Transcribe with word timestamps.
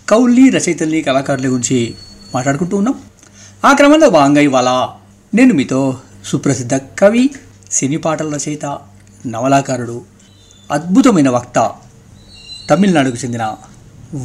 కౌల్ని 0.08 0.50
రచయితల్ని 0.50 1.02
కళాకారుల 1.02 1.46
గురించి 1.46 1.94
మాట్లాడుకుంటూ 2.34 2.76
ఉన్నాం. 2.76 2.94
ఆ 3.64 3.72
క్రమంలో 3.72 4.10
భాగంగా 4.10 4.40
ఇవాళ 4.40 4.88
నేను 5.34 5.54
మీతో 5.54 5.98
సుప్రసిద్ధ 6.24 6.74
కవి 6.74 7.30
సినీ 7.72 7.96
పాటల 7.96 8.36
రచయిత 8.36 8.78
నవలాకారుడు 9.26 10.02
అద్భుతమైన 10.72 11.28
వక్త 11.28 11.72
తమిళనాడుకు 12.70 13.16
చెందిన 13.16 13.54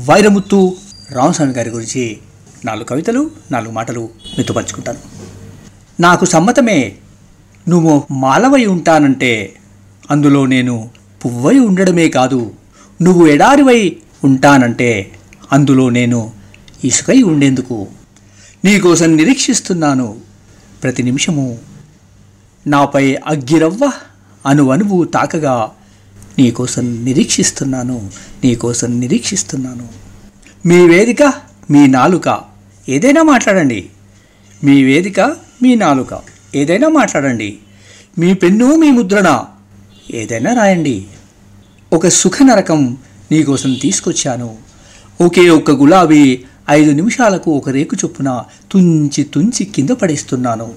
వైరముత్తు 0.05 0.75
రామస్వామి 1.11 1.53
గారి 1.53 1.69
గురించి 1.69 2.17
నాలుగు 2.65 2.83
కవితలు 2.83 3.31
నాలుగు 3.51 3.71
మాటలు 3.71 4.09
మీతో 4.37 4.53
పంచుకుంటాను. 4.53 4.99
నాకు 6.01 6.25
సమ్మతమే 6.25 6.95
నువ్వు 7.69 8.03
మాలవై 8.11 8.65
ఉంటానంటే 8.65 9.55
అందులో 10.11 10.45
నేను 10.45 10.89
పువ్వై 11.25 11.59
ఉండడమే 11.59 12.09
కాదు 12.09 12.53
నువ్వు 13.01 13.27
ఎడారివై 13.27 13.97
ఉంటానంటే 14.23 15.11
అందులో 15.51 15.89
నేను 15.89 16.31
ఇసుకై 16.83 17.21
ఉండేందుకు 17.21 17.87
నీకోసం 18.65 19.17
నిరీక్షిస్తున్నాను. 19.17 20.17
ప్రతి 20.83 21.03
నిమిషము 21.03 21.57
నాపై 22.67 23.15
అగ్గిరవ్వ 23.15 23.91
అనువనువు 24.45 25.03
తాకగా 25.03 25.71
నీకోసం 26.39 27.05
నిరీక్షిస్తున్నాను 27.05 28.09
నీకోసం 28.43 28.99
నిరీక్షిస్తున్నాను. 28.99 29.87
మీ 30.65 30.87
వేదిక 30.87 31.23
మీ 31.71 31.87
నాలుక. 31.87 32.41
ఏదైనా 32.89 33.23
మాట్లాడండి. 33.23 33.89
మీ 34.63 34.83
వేదిక 34.83 35.19
మీ 35.61 35.75
నాలుక. 35.75 36.19
ఏదైనా 36.55 36.89
మాట్లాడండి. 36.89 37.57
మీ 38.19 38.33
పెన్ను 38.33 38.75
మీ 38.75 38.91
ముద్రణ. 38.91 39.45
ఏదైనా 40.13 40.53
రాయండి. 40.53 41.05
ఒక 41.93 42.07
సుఖ 42.07 42.31
నరకం 42.43 42.97
నీకోసం 43.31 43.73
తీసుకొచ్చాను. 43.73 44.57
ఒకే 45.21 45.49
ఒక్క 45.49 45.71
గులాబీ 45.71 46.43
ఐదు 46.69 46.91
నిమిషాలకు 46.91 47.51
ఒక 47.51 47.69
రేకు 47.69 47.95
చొప్పున 47.95 48.43
తుంచి 48.71 49.23
తుంచి 49.23 49.65
కింద 49.65 49.89
పడేస్తున్నాను. 49.89 50.73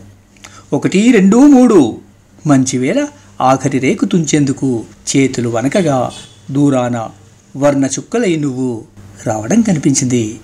ఒకటి 0.72 1.12
రెండు 1.12 1.36
మూడు. 1.36 1.98
మంచివేళ 2.46 3.06
ఆఖరి 3.40 3.78
రేకు 3.78 4.04
తుంచేందుకు 4.04 4.84
చేతులు 5.16 5.48
వనకగా 5.48 6.10
దూరాన 6.50 7.10
వర్ణ 7.56 7.84
చుక్కలై 7.84 8.36
నువ్వు 8.36 8.84
రావడం 9.26 9.60
కనిపించింది. 9.60 10.38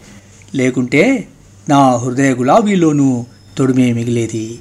లేకుంటే 0.54 1.28
నా 1.68 1.90
హృదయ 1.96 2.32
గులాబీలోనూ 2.32 3.24
తొడిమే 3.58 3.92
మిగిలేది. 3.92 4.58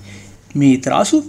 మీ 0.55 0.75
త్రాసు 0.75 1.23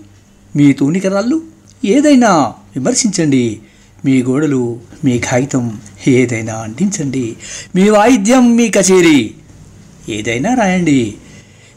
మీ 0.56 0.72
తూనికరాళ్ళు 0.72 1.42
ఏదైనా 1.84 2.32
విమర్శించండి. 2.76 3.60
మీ 4.04 4.22
గోడలు 4.22 4.80
మీ 5.04 5.18
కాగితం 5.18 5.80
ఏదైనా 6.08 6.54
అంటించండి. 6.54 7.36
మీ 7.76 7.88
వాయిద్యం 7.88 8.56
మీ 8.56 8.68
కచేరీ 8.68 9.34
ఏదైనా 10.08 10.54
రాయండి. 10.54 11.14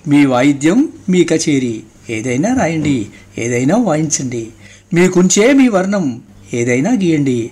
మీ 0.08 0.26
వాయిద్యం 0.26 0.90
మీ 1.10 1.24
కచేరీ 1.24 1.84
ఏదైనా 2.10 2.54
రాయండి. 2.54 3.08
ఏదైనా 3.38 3.76
వాయించండి. 3.76 4.48
మీకుంచే 4.94 5.54
మీ 5.54 5.68
వర్ణం? 5.68 6.22
ఏదైనా 6.54 6.92
గీయండి. 6.92 7.52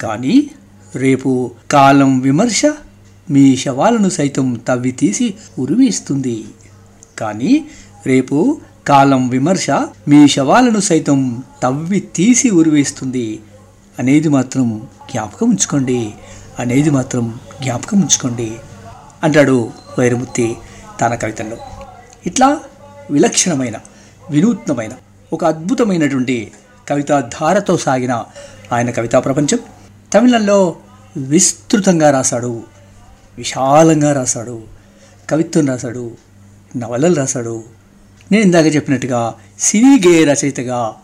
కానీ 0.00 0.50
రేపు 0.96 1.50
కాలం 1.70 2.20
విమర్శ 2.20 2.62
మీ 3.30 3.56
శవాలను 3.56 4.08
సైతం 4.08 4.60
తవ్వి 4.68 4.90
తీసి 4.90 5.34
ఉరివేస్తుంది. 5.58 6.44
కానీ 7.18 7.64
రేపు 8.06 8.60
కాలం 8.88 9.28
విమర్శ 9.28 9.70
మీ 10.08 10.28
శవాలను 10.28 10.80
సైతం 10.80 11.42
తవ్వి 11.62 12.00
తీసి 12.00 12.50
ఉరివేస్తుంది. 12.50 13.40
అనేది 13.98 14.28
మాత్రం 14.28 14.86
జ్ఞాపకం 15.10 15.50
ఉంచుకోండి. 15.50 16.10
అనేది 16.58 16.90
మాత్రం 16.90 17.34
జ్ఞాపకం 17.62 18.00
ఉంచుకోండి. 18.00 18.52
అంటాడు 19.22 19.70
వైరముత్తి 19.98 20.56
తన 21.00 21.14
కవితల్లో. 21.14 21.56
ఇట్లా 22.26 22.60
విలక్షణమైన 23.10 23.76
వినూత్నమైన 24.30 24.90
ఒక 25.32 25.44
అద్భుతమైనటువంటి 25.44 26.52
కవితా 26.88 27.20
ధారతో 27.20 27.78
సాగిన 27.78 28.24
ఆయన 28.72 28.90
కవితా 28.90 29.20
ప్రపంచం. 29.20 29.58
తమిళంలో 30.12 30.76
విస్తృతంగా 31.16 32.10
రాశాడు 32.10 32.62
విశాలంగా 33.38 34.12
రాశాడు 34.12 34.62
కవిత్వం 35.30 35.66
రాశాడు 35.66 36.16
నవలలు 36.76 37.14
రాశాడు. 37.14 37.64
నేను 38.32 38.42
ఇందాక 38.42 38.66
చెప్పినట్టుగా 38.66 39.34
సినీ 39.58 40.00
గేయ 40.08 40.24
రచయితగా 40.24 40.94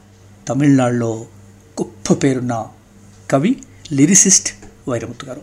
తమిళనాడులో 0.49 1.27
గొప్ప 1.83 2.25
పేరున్న 2.25 2.67
కవి 3.31 3.57
లిరిసిస్ట్ 3.93 4.49
వైరముత్తు 4.89 5.27
గారు. 5.27 5.41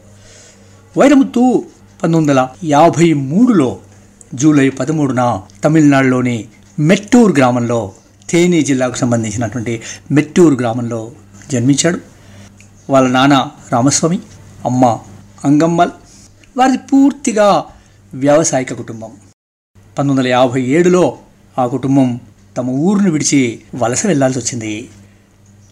వైరముత్తు 0.99 1.65
పంతొమ్మిది 2.03 2.31
వందల 2.31 2.47
యాభై 2.63 3.13
మూడులో 3.13 3.79
జూలై 4.35 4.69
పదమూడున 4.69 5.41
తమిళనాడులోని 5.63 6.47
మెట్టూర్ 6.79 7.37
గ్రామంలో 7.37 7.91
తేని 8.31 8.61
జిల్లాకు 8.61 8.95
సంబంధించినటువంటి 8.95 9.81
మెట్టూరు 10.11 10.55
గ్రామంలో 10.55 11.11
జన్మించాడు. 11.51 11.99
వాళ్ళ 12.89 13.07
నాన్న 13.07 13.51
రామస్వామి 13.71 14.19
అమ్మ 14.65 14.85
అంగమ్మల్. 15.45 15.91
వారిది 16.57 16.77
పూర్తిగా 16.77 17.63
వ్యావసాయిక 18.13 18.73
కుటుంబం. 18.73 19.11
పంతొమ్మిది 19.77 20.19
వందల 20.19 20.27
యాభై 20.27 20.61
ఏడులో 20.61 21.17
ఆ 21.59 21.67
కుటుంబం 21.67 22.19
తమ 22.57 22.69
ఊరును 22.69 23.11
విడిచి 23.11 23.59
వలస 23.75 24.05
వెళ్ళాల్సి 24.05 24.39
వచ్చింది. 24.39 24.89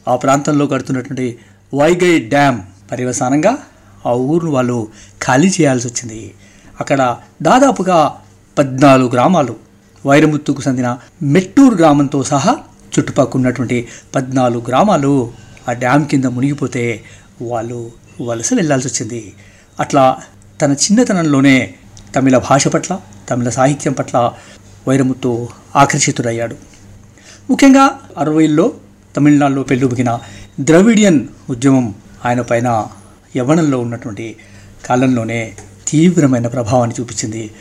ఆ 0.07 0.15
ప్రాంతంలో 0.15 0.67
కడుతున్నటువంటి 0.67 1.39
వైగై 1.75 2.19
డ్యామ్ 2.19 2.61
పర్యవసానంగా 2.91 3.57
ఆ 4.05 4.11
ఊరును 4.11 4.51
వాళ్ళు 4.51 4.87
ఖాళీ 5.21 5.47
చేయాల్సి 5.47 5.87
వచ్చింది. 5.87 6.33
అక్కడ 6.79 7.17
దాదాపుగా 7.41 8.21
పద్నాలుగు 8.57 9.09
గ్రామాలు 9.09 9.68
వైరముత్తుకు 10.05 10.61
చెందిన 10.67 10.97
మెట్టూరు 11.23 11.75
గ్రామంతో 11.75 12.23
సహా 12.23 12.55
చుట్టుపక్కల 12.99 13.37
ఉన్నటువంటి 13.37 13.87
పద్నాలుగు 14.15 14.63
గ్రామాలు 14.67 15.31
ఆ 15.69 15.73
డ్యామ్ 15.73 16.05
కింద 16.05 16.25
మునిగిపోతే 16.25 17.03
వాళ్ళు 17.41 17.91
వలస 18.21 18.53
వెళ్ళాల్సి 18.53 18.87
వచ్చింది. 18.87 19.33
అట్లా 19.79 20.17
తన 20.61 20.71
చిన్నతనంలోనే 20.71 21.73
తమిళ 22.15 22.37
భాష 22.37 22.67
పట్ల 22.67 22.99
తమిళ 23.29 23.49
సాహిత్యం 23.49 23.93
పట్ల 23.93 24.31
వైరముత్తు 24.87 25.47
ఆకర్షితుడయ్యాడు. 25.75 26.55
ముఖ్యంగా 27.49 27.99
అరవైల్లో 28.17 28.71
తమిళనాడులో 29.17 29.63
పెళ్ళుబిగిన 29.63 30.19
ద్రవిడియన్ 30.59 31.27
ఉద్యమం 31.49 31.95
ఆయన 32.25 32.41
పైన 32.41 32.87
యవ్వనంలో 33.35 33.79
ఉన్నటువంటి 33.79 34.35
కాలంలోనే 34.85 35.53
తీవ్రమైన 35.87 36.47
ప్రభావాన్ని 36.47 37.01
చూపించింది 37.01 37.51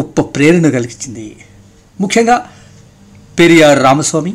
గొప్ప 0.00 0.20
ప్రేరణ 0.20 0.68
కలిగించింది. 0.70 1.36
ముఖ్యంగా 2.00 2.50
పెరియార్ 3.38 3.82
రామస్వామి 3.82 4.34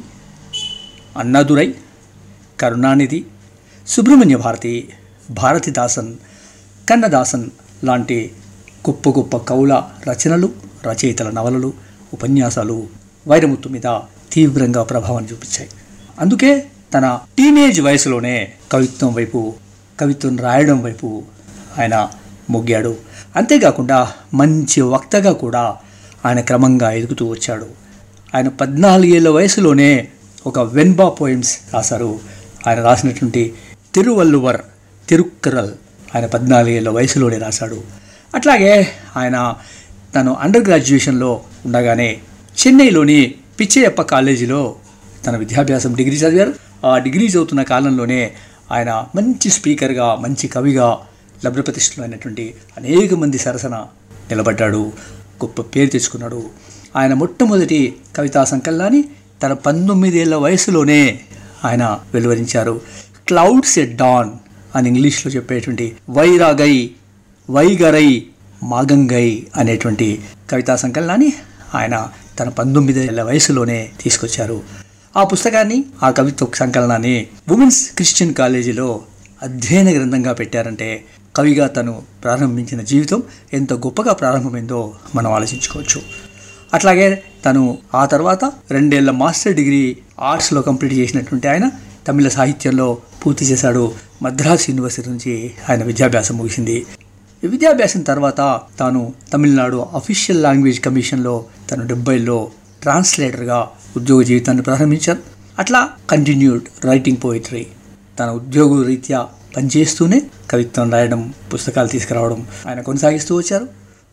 అన్నాదురై 1.18 1.76
కరుణానిధి 2.60 3.26
సుబ్రహ్మణ్య 3.88 4.38
భారతి 4.38 4.90
భారతిదాసన్ 5.32 6.16
కన్నదాసన్ 6.90 7.50
లాంటి 7.84 8.32
గొప్ప 8.90 9.10
గొప్ప 9.10 9.38
కవుల 9.38 9.84
రచనలు 10.08 10.50
రచయితల 10.86 11.30
నవలలు 11.30 11.74
ఉపన్యాసాలు 12.14 12.88
వైరముత్తు 13.28 13.70
మీద 13.70 14.00
తీవ్రంగా 14.32 14.84
ప్రభావం 14.84 15.24
చూపించాయి. 15.24 15.70
అందుకే 16.20 16.68
తన 16.94 17.20
టీనేజ్ 17.38 17.82
వయసులోనే 17.82 18.52
కవిత్వం 18.72 19.14
వైపు 19.14 19.54
కవిత్వం 20.00 20.38
రాయడం 20.38 20.84
వైపు 20.84 21.24
ఆయన 21.80 22.10
మొగ్గాడు. 22.50 22.98
అంతేకాకుండా 23.36 24.12
మంచి 24.34 24.82
వక్తగా 24.82 25.34
కూడా 25.34 25.78
ఆయన 26.26 26.40
క్రమంగా 26.40 26.92
ఎదుగుతూ 26.92 27.26
వచ్చాడు. 27.28 27.68
ఆయన 28.36 28.48
పద్నాలుగేళ్ళ 28.48 29.30
వయసులోనే 29.30 30.08
ఒక 30.48 30.60
వెన్బా 30.60 31.10
పోయిమ్స్ 31.10 31.60
రాశారు. 31.74 32.20
ఆయన 32.68 32.82
రాసినటువంటి 32.84 33.54
తిరువల్లువర్ 33.96 34.62
తిరుక్కరల్ 35.10 35.72
ఆయన 36.16 36.26
పద్నాలుగేళ్ళ 36.26 36.90
వయసులోనే 36.90 37.38
రాశాడు. 37.38 37.84
అట్లాగే 38.36 38.88
ఆయన 39.18 39.54
తను 40.16 40.34
అండర్ 40.34 40.62
గ్రాడ్యుయేషన్లో 40.62 41.42
ఉండగానే 41.66 42.18
చెన్నైలోని 42.68 43.36
పిచ్చయ్యప్ప 43.60 44.02
కాలేజీలో 44.02 44.76
తన 45.28 45.38
విద్యాభ్యాసం 45.38 45.94
డిగ్రీ 45.94 46.16
చదివారు. 46.16 46.54
ఆ 46.86 46.98
డిగ్రీ 46.98 47.28
చదువుతున్న 47.28 47.64
కాలంలోనే 47.64 48.32
ఆయన 48.72 49.06
మంచి 49.16 49.50
స్పీకర్గా 49.50 50.16
మంచి 50.16 50.48
కవిగా 50.48 50.98
లభ్రప్రతిష్ఠులు 51.46 52.06
అయినటువంటి 52.06 52.56
అనేక 52.78 53.14
మంది 53.14 53.38
సరసన 53.38 53.76
నిలబడ్డాడు. 54.32 54.92
గొప్ప 55.44 55.62
పేరు 55.62 55.90
తెచ్చుకున్నాడు. 55.90 56.44
ఆయన 56.96 57.14
మొట్టమొదటి 57.14 57.94
కవితా 58.16 58.44
సంకలనాన్ని 58.44 59.04
తన 59.44 59.54
పంతొమ్మిదేళ్ళ 59.54 60.36
వయసులోనే 60.36 61.20
ఆయన 61.66 62.00
వెలువరించారు. 62.14 62.82
క్లౌడ్స్ 63.28 63.80
ఎ 63.80 63.86
డాన్ 63.86 64.32
అని 64.76 64.90
ఇంగ్లీష్లో 64.90 65.32
చెప్పేటువంటి 65.32 65.96
వైరాగై 66.10 66.92
వైగరై 67.50 68.26
మాగంగై 68.64 69.48
అనేటువంటి 69.56 70.22
కవితా 70.52 70.76
సంకలనాన్ని 70.76 71.34
ఆయన 71.76 72.10
తన 72.40 72.50
పంతొమ్మిదేళ్ళ 72.50 73.22
వయసులోనే 73.22 73.90
తీసుకొచ్చారు. 74.02 74.62
ఆ 75.18 75.24
పుస్తకాన్ని 75.24 75.84
ఆ 76.04 76.12
కవిత్వ 76.12 76.48
సంకలనాన్ని 76.56 77.28
ఉమెన్స్ 77.52 77.92
క్రిస్టియన్ 77.92 78.34
కాలేజీలో 78.34 79.02
అధ్యయన 79.42 79.98
గ్రంథంగా 79.98 80.34
పెట్టారంటే 80.34 81.06
కవిగా 81.36 81.68
తను 81.68 82.02
ప్రారంభించిన 82.24 82.82
జీవితం 82.82 83.24
ఎంత 83.54 83.74
గొప్పగా 83.74 84.14
ప్రారంభమైందో 84.14 84.94
మనం 85.16 85.32
ఆలోచించుకోవచ్చు. 85.32 86.02
అట్లాగే 86.74 87.24
తను 87.46 87.78
ఆ 87.96 88.06
తర్వాత 88.06 88.52
రెండేళ్ళ 88.72 89.12
మాస్టర్ 89.12 89.54
డిగ్రీ 89.54 89.98
ఆర్ట్స్లో 90.20 90.62
కంప్లీట్ 90.62 90.94
చేసినటువంటి 90.94 91.48
ఆయన 91.48 91.72
తమిళ 92.08 92.28
సాహిత్యంలో 92.28 92.98
పూర్తి 93.26 93.46
చేశాడు. 93.46 93.92
మద్రాస్ 94.22 94.70
యూనివర్సిటీ 94.70 95.10
నుంచి 95.10 95.52
ఆయన 95.70 95.84
విద్యాభ్యాసం 95.84 96.38
ముగిసింది. 96.38 96.86
విద్యాభ్యాసం 97.44 98.02
తర్వాత 98.02 98.62
తాను 98.80 99.14
తమిళనాడు 99.34 99.78
అఫీషియల్ 99.78 100.44
లాంగ్వేజ్ 100.44 100.80
కమిషన్లో 100.82 101.46
తను 101.72 101.88
డెబ్బైలో 101.88 102.52
ట్రాన్స్లేటర్గా 102.82 103.68
ఉద్యోగ 103.98 104.22
జీవితాన్ని 104.22 104.64
ప్రారంభించారు. 104.64 105.20
అట్లా 105.60 105.90
కంటిన్యూడ్ 106.10 106.86
రైటింగ్ 106.86 107.18
పోయిటరీ 107.24 107.68
తన 108.20 108.30
ఉద్యోగ 108.30 108.88
రీత్యా 108.88 109.28
పనిచేస్తూనే 109.58 110.22
కవిత్వం 110.50 110.92
రాయడం 110.92 111.34
పుస్తకాలు 111.54 111.88
తీసుకురావడం 111.88 112.48
ఆయన 112.68 112.82
కొనసాగిస్తూ 112.82 113.36
వచ్చారు. 113.36 113.66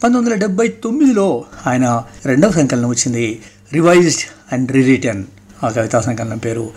పంతొమ్మిది 0.05 0.35
వందల 0.35 0.35
డెబ్బై 0.35 0.69
తొమ్మిదిలో 0.69 1.45
ఆయన 1.67 2.05
రెండవ 2.25 2.51
సంకలనం 2.51 2.89
వచ్చింది. 2.89 3.43
రివైజ్డ్ 3.73 4.55
అండ్ 4.55 4.73
రిరిటర్న్ 4.73 5.25
ఆ 5.65 5.69
కవితా 5.69 6.01
సంకలనం 6.01 6.39
పేరు. 6.39 6.71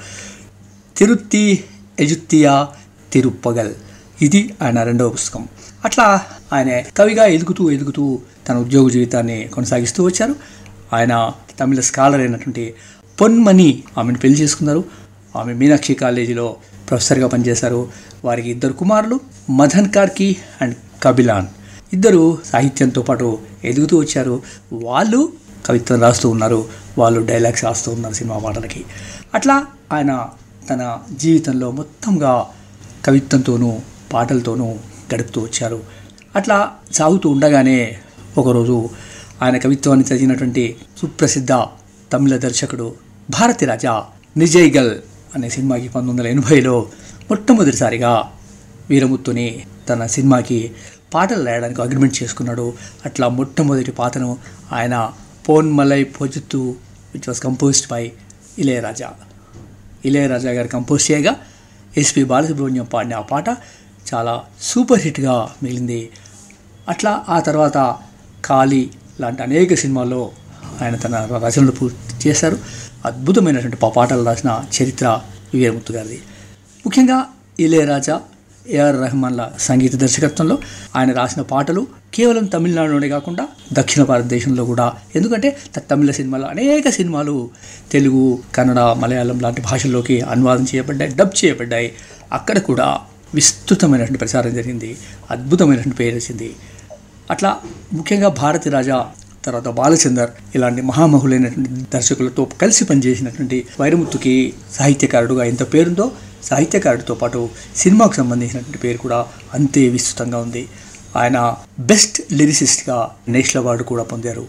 తిరుత్తి 0.97 1.63
ఎజుత్తియా 1.99 2.67
తిరుప్పగల్. 3.13 3.71
ఇది 4.21 4.53
ఆయన 4.61 4.83
రెండవ 4.83 5.09
పుస్తకం. 5.09 5.47
అట్లా 5.85 6.21
ఆయన 6.53 6.79
కవిగా 6.97 7.25
ఎదుగుతూ 7.25 7.71
ఎదుగుతూ 7.71 8.19
తన 8.49 8.55
ఉద్యోగ 8.55 8.89
జీవితాన్ని 8.89 9.49
కొనసాగిస్తూ 9.53 10.03
వచ్చారు. 10.03 10.35
ఆయన 10.93 11.31
తమిళ 11.59 11.79
స్కాలర్ 11.79 12.19
అయినటువంటి 12.19 12.73
పొన్మణి 13.21 13.83
ఆమెను 13.97 14.17
పెళ్ళి 14.17 14.39
చేసుకున్నారు. 14.39 14.83
ఆమె 15.35 15.53
మీనాక్షి 15.53 15.93
కాలేజీలో 15.93 16.55
ప్రొఫెసర్గా 16.91 17.27
పనిచేశారు. 17.27 17.89
వారికి 18.25 18.49
ఇద్దరు 18.49 18.73
కుమారులు 18.73 19.19
మదన్ 19.49 19.89
కార్కి 19.89 20.37
అండ్ 20.61 20.75
కబిలాన్. 21.03 21.47
ఇద్దరు 21.93 22.37
సాహిత్యంతో 22.45 23.01
పాటు 23.01 23.39
ఎదుగుతూ 23.63 23.97
వచ్చారు. 23.97 24.43
వాళ్ళు 24.73 25.33
కవిత్వం 25.65 26.01
రాస్తూ 26.01 26.29
ఉన్నారు. 26.29 26.67
వాళ్ళు 26.97 27.25
డైలాగ్స్ 27.25 27.63
రాస్తూ 27.63 27.91
ఉన్నారు 27.91 28.13
సినిమా 28.13 28.37
పాటలకి. 28.37 28.85
అట్లా 29.33 29.65
ఆయన 29.93 30.29
తన 30.69 30.97
జీవితంలో 31.17 31.71
మొత్తంగా 31.71 32.45
కవిత్వంతోనూ 33.05 33.79
పాటలతోనూ 34.13 34.75
గడుపుతూ 35.15 35.41
వచ్చారు. 35.41 35.83
అట్లా 36.35 36.71
సాగుతూ 36.93 37.29
ఉండగానే 37.29 37.97
ఒకరోజు 38.37 38.89
ఆయన 39.41 39.57
కవిత్వాన్ని 39.57 40.05
చదివినటువంటి 40.05 40.75
సుప్రసిద్ధ 41.01 41.51
తమిళ 42.13 42.37
దర్శకుడు 42.37 42.93
భారతి 43.29 43.65
రాజా 43.65 44.03
నిజైగల్ 44.37 44.97
అనే 45.35 45.49
సినిమాకి 45.49 45.87
పంతొమ్మిది 45.87 46.19
వందల 46.19 46.27
ఎనభైలో 46.27 46.89
మొట్టమొదటిసారిగా 47.29 48.31
వీరముత్తుని 48.89 49.65
తన 49.89 50.05
సినిమాకి 50.05 50.71
పాటలు 51.13 51.45
రాయడానికి 51.45 51.81
అగ్రిమెంట్ 51.81 52.23
చేసుకున్నాడు. 52.23 52.73
అట్లా 53.05 53.27
మొట్టమొదటి 53.27 53.91
పాటను 53.91 54.37
ఆయన 54.71 55.11
Pon 55.49 55.71
Maalai 55.71 56.03
Pozhudhu 56.03 56.75
which 57.15 57.29
was 57.29 57.41
composed 57.41 57.91
by 57.91 58.11
Ilaiyaraaja. 58.59 59.09
Ilaiyaraaja 60.05 60.51
garu 60.51 60.67
compose 60.67 61.11
చేయగా 61.11 61.35
ఎస్పి 61.97 62.23
బాలసుబ్రహ్మణ్యం 62.23 62.85
పాడిన 62.85 63.15
ఆ 63.15 63.21
పాట 63.21 63.49
చాలా 64.13 64.43
సూపర్ 64.61 65.01
హిట్గా 65.01 65.49
మిగిలింది. 65.63 66.09
అట్లా 66.89 67.25
ఆ 67.29 67.39
తర్వాత 67.39 67.95
కాళీ 68.45 68.89
లాంటి 69.21 69.43
అనేక 69.43 69.73
సినిమాల్లో 69.73 70.31
ఆయన 70.81 70.95
తన 70.95 71.29
రచనలు 71.31 71.71
పూర్తి 71.71 72.29
చేశారు. 72.29 72.57
అద్భుతమైనటువంటి 73.05 73.79
పాటలు 73.97 74.23
రాసిన 74.29 74.51
చరిత్ర 74.75 75.07
వీరముత్తు 75.53 75.91
గారిది. 75.93 76.19
ముఖ్యంగా 76.85 77.17
ఇళయరాజా 77.59 78.15
ఏఆర్ 78.65 78.97
రెహమాన్ల 79.01 79.41
సంగీత 79.59 79.95
దర్శకత్వంలో 79.95 80.55
ఆయన 80.95 81.11
రాసిన 81.11 81.41
పాటలు 81.41 81.81
కేవలం 82.13 82.45
తమిళనాడులోనే 82.45 83.09
కాకుండా 83.09 83.43
దక్షిణ 83.73 84.01
భారతదేశంలో 84.03 84.63
కూడా. 84.71 84.85
ఎందుకంటే 85.15 85.49
తమిళ 85.91 86.11
సినిమాలు 86.11 86.45
అనేక 86.45 86.89
సినిమాలు 86.89 87.35
తెలుగు 87.91 88.23
కన్నడ 88.55 88.79
మలయాళం 89.03 89.39
లాంటి 89.39 89.61
భాషల్లోకి 89.61 90.17
అనువాదం 90.33 90.65
చేయబడ్డాయి 90.75 91.13
డబ్ 91.15 91.33
చేయబడ్డాయి. 91.45 91.89
అక్కడ 92.33 92.57
కూడా 92.59 92.87
విస్తృతమైనటువంటి 93.35 94.21
ప్రచారం 94.25 94.53
జరిగింది 94.55 94.97
అద్భుతమైనటువంటి 95.31 95.97
పేరు 95.97 96.15
వచ్చింది 96.15 96.49
అట్లా 97.31 97.51
ముఖ్యంగా 97.93 98.29
భారతి 98.41 98.69
రాజా 98.69 98.97
తర్వాత 99.45 99.67
బాలచందర్ 99.67 100.29
ఇలాంటి 100.55 100.81
మహామహులైనటువంటి 100.81 101.69
దర్శకులతో 101.93 102.47
కలిసి 102.61 102.85
పనిచేసినటువంటి 102.85 103.65
వైరముత్తుకి 103.79 104.53
సాహిత్యకారుడుగా 104.73 105.43
ఎంత 105.43 105.73
పేరుందో 105.73 106.11
సాహిత్యకారుడితో 106.43 107.13
పాటు 107.13 107.49
సినిమాకు 107.75 108.13
సంబంధించినటువంటి 108.13 108.77
పేరు 108.77 108.97
కూడా 108.97 109.25
అంతే 109.53 109.87
విస్తృతంగా 109.89 110.37
ఉంది. 110.37 110.67
ఆయన 111.15 111.55
బెస్ట్ 111.79 112.21
లిరిసిస్ట్గా 112.33 113.09
నేషనల్ 113.27 113.65
అవార్డు 113.65 113.83
కూడా 113.83 114.03
పొందారు. 114.03 114.45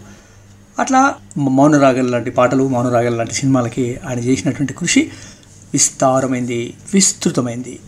అట్లా 0.79 1.13
మౌనరాగల్ 1.37 2.11
లాంటి 2.11 2.29
పాటలు 2.29 2.67
మౌనరాగల్ 2.67 3.17
లాంటి 3.17 3.33
సినిమాలకి 3.33 3.99
ఆయన 4.07 4.19
చేసినటువంటి 4.19 4.73
కృషి 4.73 5.11
విస్తారమైంది 5.73 6.73
విస్తృతమైంది. 6.93 7.79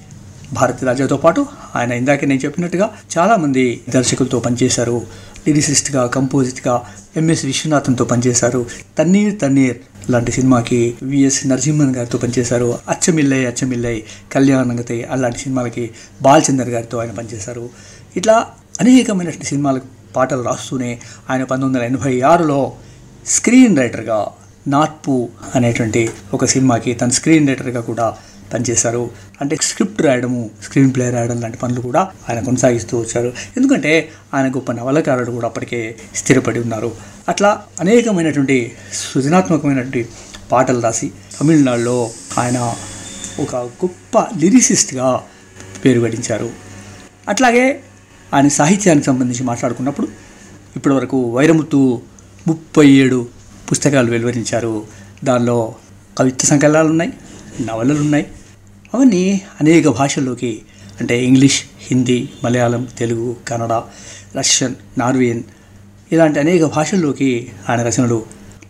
భారతి 0.54 0.86
రాజాతో 0.86 1.18
పాటు 1.18 1.46
ఆయన 1.76 1.92
ఇందాక 1.92 2.26
నేను 2.26 2.40
చెప్పినట్టుగా 2.46 2.90
చాలామంది 3.18 3.82
దర్శకులతో 3.90 4.40
పనిచేశారు. 4.40 5.02
లిరిసిస్ట్గా 5.48 6.08
కంపోజిట్గా 6.08 6.84
ఎంఎస్ 7.18 7.46
విశ్వనాథన్తో 7.46 8.06
పనిచేశారు. 8.06 8.66
తన్నీర్ 8.98 9.42
తన్నీర్ 9.42 9.78
లాంటి 10.12 10.32
సినిమాకి 10.32 10.96
విఎస్ 11.04 11.48
నరసింహన్ 11.48 11.96
గారితో 11.96 12.18
పనిచేశారు. 12.18 12.80
అచ్చమిల్లై 12.90 13.46
అచ్చమిల్లై 13.46 14.04
కళ్యాణంగతై 14.32 15.02
అలాంటి 15.04 15.40
సినిమాలకి 15.40 15.90
బాలచందర్ 16.22 16.70
గారితో 16.70 16.98
ఆయన 16.98 17.12
పనిచేశారు. 17.12 17.70
ఇట్లా 18.18 18.46
అనేకమైనటువంటి 18.82 19.46
సినిమాలకు 19.46 19.88
పాటలు 20.16 20.42
రాస్తూనే 20.42 21.00
ఆయన 21.30 21.44
పంతొమ్మిది 21.44 21.86
వందల 21.86 21.96
ఎనభై 21.96 22.22
ఆరులో 22.22 22.74
స్క్రీన్ 23.26 23.78
రైటర్గా 23.78 24.28
నాట్పు 24.68 25.30
అనేటువంటి 25.56 26.10
ఒక 26.34 26.46
సినిమాకి 26.46 26.94
తన 26.94 27.10
స్క్రీన్ 27.10 27.48
రైటర్గా 27.48 27.82
కూడా 27.82 28.18
పనిచేశారు. 28.54 29.10
అంటే 29.42 29.58
స్క్రిప్ట్ 29.62 30.02
రాయడము 30.02 30.50
స్క్రీన్ 30.64 30.96
ప్లే 30.96 31.10
రాయడం 31.10 31.42
లాంటి 31.42 31.58
పనులు 31.58 31.82
కూడా 31.82 32.00
ఆయన 32.30 32.40
కొనసాగిస్తూ 32.40 33.00
వచ్చారు. 33.00 33.34
ఎందుకంటే 33.58 34.10
ఆయన 34.34 34.50
గొప్ప 34.50 34.72
నవలకారుడు 34.72 35.32
కూడా 35.32 35.48
అప్పటికే 35.48 35.96
స్థిరపడి 36.16 36.60
ఉన్నారు. 36.60 36.92
అట్లా 37.30 37.64
అనేకమైనటువంటి 37.80 38.72
సృజనాత్మకమైనటువంటి 38.94 40.08
పాటలు 40.52 40.80
రాసి 40.80 41.12
తమిళనాడులో 41.42 42.12
ఆయన 42.38 42.76
ఒక 43.40 43.56
గొప్ప 43.56 44.20
లిరిసిస్ట్గా 44.40 45.22
పేరు 45.86 46.00
గడించారు. 46.00 46.50
అట్లాగే 47.30 47.80
ఆయన 48.34 48.48
సాహిత్యానికి 48.48 49.06
సంబంధించి 49.06 49.44
మాట్లాడుకున్నప్పుడు 49.44 50.08
ఇప్పటివరకు 50.76 51.30
వైరముత్తు 51.30 52.02
ముప్పై 52.48 52.88
ఏడు 52.88 53.28
పుస్తకాలు 53.72 54.12
వెలువరించారు. 54.12 54.88
దానిలో 55.24 55.76
కవిత్వ 56.18 56.48
సంకలనాలు 56.48 56.90
ఉన్నాయి 56.90 57.14
నవలలు 57.62 58.00
ఉన్నాయి 58.00 58.28
అవన్నీ 58.94 59.42
అనేక 59.62 59.88
భాషల్లోకి 59.88 60.62
అంటే 61.02 61.26
English 61.26 61.64
Hindi 61.82 62.30
Malayalam 62.44 62.88
Telugu 62.98 63.36
Kannada 63.48 63.82
Russian 64.38 64.76
Norwegian 64.98 65.44
ఇలాంటి 66.12 66.40
అనేక 66.40 66.66
భాషల్లోకి 66.66 67.52
ఆయన 67.70 67.88
రచనలు 67.88 68.26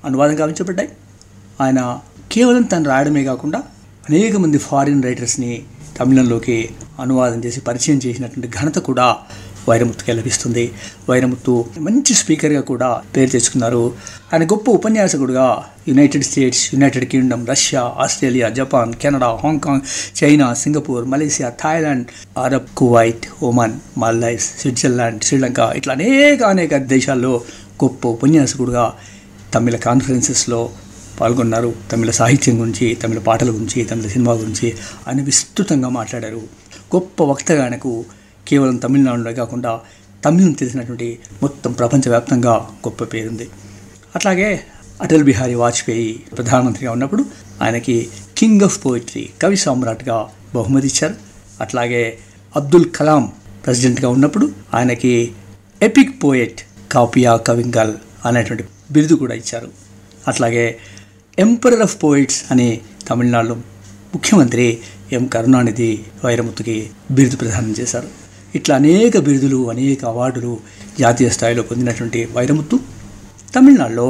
అనువాదం 0.06 0.39
గావించబడ్డాయి. 0.39 0.89
ఆయన 1.62 2.00
కేవలం 2.32 2.62
తను 2.62 2.86
రాయడమే 2.86 3.24
కాకుండా 3.24 3.63
అనేక 4.10 4.36
మంది 4.36 4.58
ఫారిన్ 4.58 5.04
రైటర్స్ని 5.04 5.63
తమిళంలోకి 6.00 6.70
అనువాదం 7.00 7.44
చేసి 7.46 7.62
పరిచయం 7.62 8.00
చేసినటువంటి 8.06 8.58
ఘనత 8.58 8.75
కూడా 8.75 9.18
వైరముత్తుకే 9.69 10.13
లభిస్తుంది 10.13 10.74
వైరముత్తు 11.10 11.65
మంచి 11.79 12.13
స్పీకర్గా 12.13 12.62
కూడా 12.62 13.01
పేరు 13.15 13.29
తెచ్చుకున్నారు. 13.29 13.93
ఆయన 14.34 14.45
గొప్ప 14.45 14.72
ఉపన్యాసకుడుగా 14.72 15.63
United 15.88 16.24
States 16.24 16.75
United 16.75 17.05
Kingdom 17.05 17.48
Russia 17.48 17.93
Australia 17.98 18.50
Japan 18.50 18.93
Canada 18.93 19.27
Hong Kong 19.43 19.81
China 20.24 20.53
Singapore 20.53 21.05
Malaysia 21.05 21.50
Thailand 21.50 22.05
Arab 22.38 22.75
Kuwait 22.77 23.43
Oman 23.43 23.74
Maldives 23.98 24.62
Switzerland 24.62 25.24
Sri Lanka 25.24 25.60
ఇట్లా 25.60 25.93
అనేక 25.93 26.43
అనేక 26.43 26.77
దేశాల్లో 26.77 27.41
గొప్ప 27.84 28.07
ఉపన్యాసకుడుగా 28.07 28.93
తమిళ 29.53 29.75
కాన్ఫరెన్సెస్లో 29.75 30.69
పాల్గొన్నారు. 31.22 31.74
తమిళ 31.91 32.12
సాహిత్యం 32.12 32.60
గురించి 32.60 32.98
తమిళ 33.03 33.19
పాటల 33.19 33.50
గురించి 33.50 33.84
తమిళ 33.84 34.07
సినిమా 34.07 34.34
గురించి 34.34 34.74
ఆయన 35.07 35.22
విస్తృతంగా 35.22 35.89
మాట్లాడారు. 35.89 36.41
గొప్ప 36.95 37.24
వక్తగా 37.24 37.63
ఆయనకు 37.63 38.05
కేవలం 38.48 38.75
తమిళనాడులో 38.75 39.34
కాకుండా 39.34 39.80
తమిళం 40.25 40.52
తెలిసినటువంటి 40.52 41.20
మొత్తం 41.42 41.72
ప్రపంచవ్యాప్తంగా 41.72 42.54
గొప్ప 42.54 43.04
పేరుంది. 43.04 43.50
అట్లాగే 44.16 44.62
అటల్ 45.02 45.24
బిహారీ 45.24 45.54
వాజ్పేయి 45.54 46.14
ప్రధానమంత్రిగా 46.14 46.92
ఉన్నప్పుడు 46.92 47.25
ఆయనకి 47.62 48.08
కింగ్ 48.38 48.62
ఆఫ్ 48.62 48.86
పోయిట్రీ 48.86 49.30
కవి 49.42 49.58
సామ్రాట్గా 49.58 50.30
బహుమతి 50.56 50.88
ఇచ్చారు. 50.88 51.16
అట్లాగే 51.62 52.18
అబ్దుల్ 52.56 52.92
కలాం 52.96 53.32
ప్రెసిడెంట్గా 53.66 54.10
ఉన్నప్పుడు 54.10 54.52
ఆయనకి 54.74 55.32
ఎపిక్ 55.82 56.24
పోయెట్ 56.24 56.62
కాపియా 56.92 57.36
కవింగల్ 57.36 57.94
అనేటువంటి 58.25 58.64
బిరుదు 58.92 59.14
కూడా 59.14 59.36
ఇచ్చారు. 59.36 59.70
అట్లాగే 60.28 60.78
ఎంపరర్ 61.40 61.82
ఆఫ్ 61.82 62.04
పోయిట్స్ 62.04 62.44
అని 62.52 62.82
తమిళనాడులో 63.10 63.56
ముఖ్యమంత్రి 64.14 64.80
ఎం 65.12 65.25
కరుణానిధి 65.25 66.00
వైరముత్తుకి 66.25 66.90
బిరుదు 67.12 67.36
ప్రదానం 67.36 67.72
చేశారు. 67.80 68.25
ఇట్లా 68.55 68.75
అనేక 68.75 69.17
బిరుదులు 69.17 69.69
అనేక 69.69 70.05
అవార్డులు 70.05 70.59
జాతీయ 71.00 71.29
స్థాయిలో 71.29 71.63
పొందినటువంటి 71.63 72.29
వైరముత్తు 72.33 72.79
తమిళనాడులో 73.55 74.07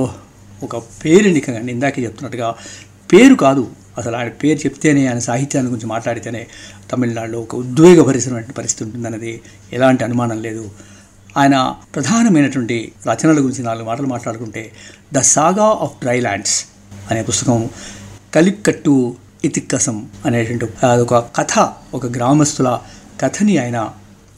ఒక 0.63 0.77
పేరెనికగా 0.77 1.59
ఇందాకే 1.69 2.03
చెప్తున్నట్టుగా 2.03 2.55
పేరు 3.13 3.35
కాదు 3.35 3.63
అసలు 3.97 4.15
ఆయన 4.15 4.29
పేరు 4.43 4.59
చెప్తేనే 4.59 5.07
ఆయన 5.07 5.19
సాహిత్యాన్ని 5.19 5.71
గురించి 5.71 5.85
మాట్లాడితేనే 5.85 6.47
తమిళనాడులో 6.91 7.39
ఒక 7.39 7.55
ఉద్వేగభరితమైనటువంటి 7.55 8.53
పరిస్థితి 8.53 8.83
ఉంటుందన్నది 8.83 9.41
ఎలాంటి 9.73 10.03
అనుమానం 10.03 10.41
లేదు. 10.41 10.63
ఆయన 11.37 11.55
ప్రధానమైనటువంటి 11.95 12.91
రచనల 13.07 13.39
గురించి 13.39 13.63
నాలుగు 13.63 13.85
మాటలు 13.85 14.07
మాట్లాడుకుంటే 14.07 14.71
the 15.13 15.19
saga 15.19 15.63
of 15.81 15.99
dry 16.01 16.19
lands 16.19 16.65
అనే 17.11 17.23
పుస్తకం 17.23 17.69
కలిక్కట్టు 18.35 19.15
ఇతిక్కసం 19.43 19.97
అనేటువంటి 20.25 20.85
అదొక 20.85 21.15
కథ 21.35 21.53
ఒక 21.93 22.05
గ్రామస్తుల 22.05 22.69
కథని 23.21 23.57
ఆయన 23.57 23.79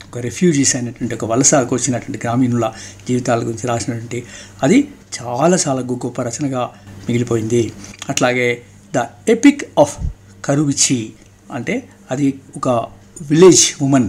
ఒక 0.08 0.18
రెఫ్యూజీస్ 0.18 0.76
అయినటువంటి 0.76 1.14
ఒక 1.14 1.24
వలసకు 1.24 1.74
వచ్చినటువంటి 1.74 2.26
గ్రామీణుల 2.26 2.72
జీవితాల 3.08 3.38
గురించి 3.38 3.66
రాసినటువంటి 3.66 4.22
అది 4.62 4.88
చాలా 5.22 5.56
చాలా 5.68 5.80
గొప్ప 5.80 6.22
రచనగా 6.22 6.70
మిగిలిపోయింది. 7.08 7.72
అట్లాగే 8.08 8.62
ద 8.96 9.04
ఎపిక్ 9.28 9.64
ఆఫ్ 9.78 9.96
కరువిచి 10.44 11.12
అంటే 11.52 11.88
అది 12.10 12.34
ఒక 12.56 12.68
విలేజ్ 13.22 13.82
ఉమెన్ 13.82 14.08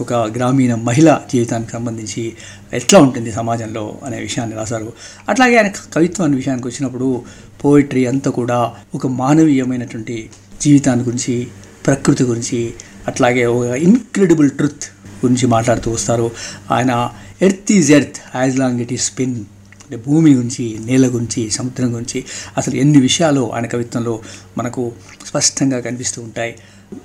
ఒక 0.00 0.12
గ్రామీణ 0.12 0.74
మహిళ 0.74 1.18
జీవితానికి 1.32 1.72
సంబంధించి 1.72 2.32
ఎట్లా 2.72 3.00
ఉంటుంది 3.00 3.32
సమాజంలో 3.32 3.98
అనే 4.04 4.20
విషయాన్ని 4.20 4.56
రాశారు. 4.56 4.92
అట్లాగే 5.28 5.56
ఆయన 5.56 5.68
కవిత్వాన్ని 5.68 6.36
విషయానికి 6.36 6.68
వచ్చినప్పుడు 6.68 7.22
పోయిటరీ 7.64 8.06
అంతా 8.06 8.30
కూడా 8.30 8.74
ఒక 8.94 9.06
మానవీయమైనటువంటి 9.06 10.30
జీవితాన్ని 10.62 11.04
గురించి 11.04 11.48
ప్రకృతి 11.86 12.24
గురించి 12.24 12.74
అట్లాగే 13.08 13.46
ఒక 13.46 13.64
ఇన్క్రెడిబుల్ 13.64 14.50
ట్రుత్ 14.50 14.99
గురించి 15.24 15.46
మాట్లాడుతూ 15.46 15.90
వస్తారు. 15.90 16.30
ఆయన 16.70 17.10
earth 17.42 17.72
is 17.72 17.92
earth 17.92 18.36
as 18.36 18.58
long 18.58 18.80
it 18.80 18.92
is 18.92 19.04
spin. 19.04 19.36
అంటే 19.36 19.96
భూమి 19.96 20.34
గురించి 20.34 20.78
నేల 20.84 21.06
గురించి 21.06 21.50
సముద్రం 21.50 21.94
గురించి 21.94 22.24
అసలు 22.56 22.74
ఎన్ని 22.74 23.00
విషయాలు 23.00 23.52
ఆయన 23.52 23.66
కవిత్వంలో 23.66 24.20
మనకు 24.58 24.92
స్పష్టంగా 25.26 25.80
కనిపిస్తూ 25.80 26.22
ఉంటాయి. 26.22 26.54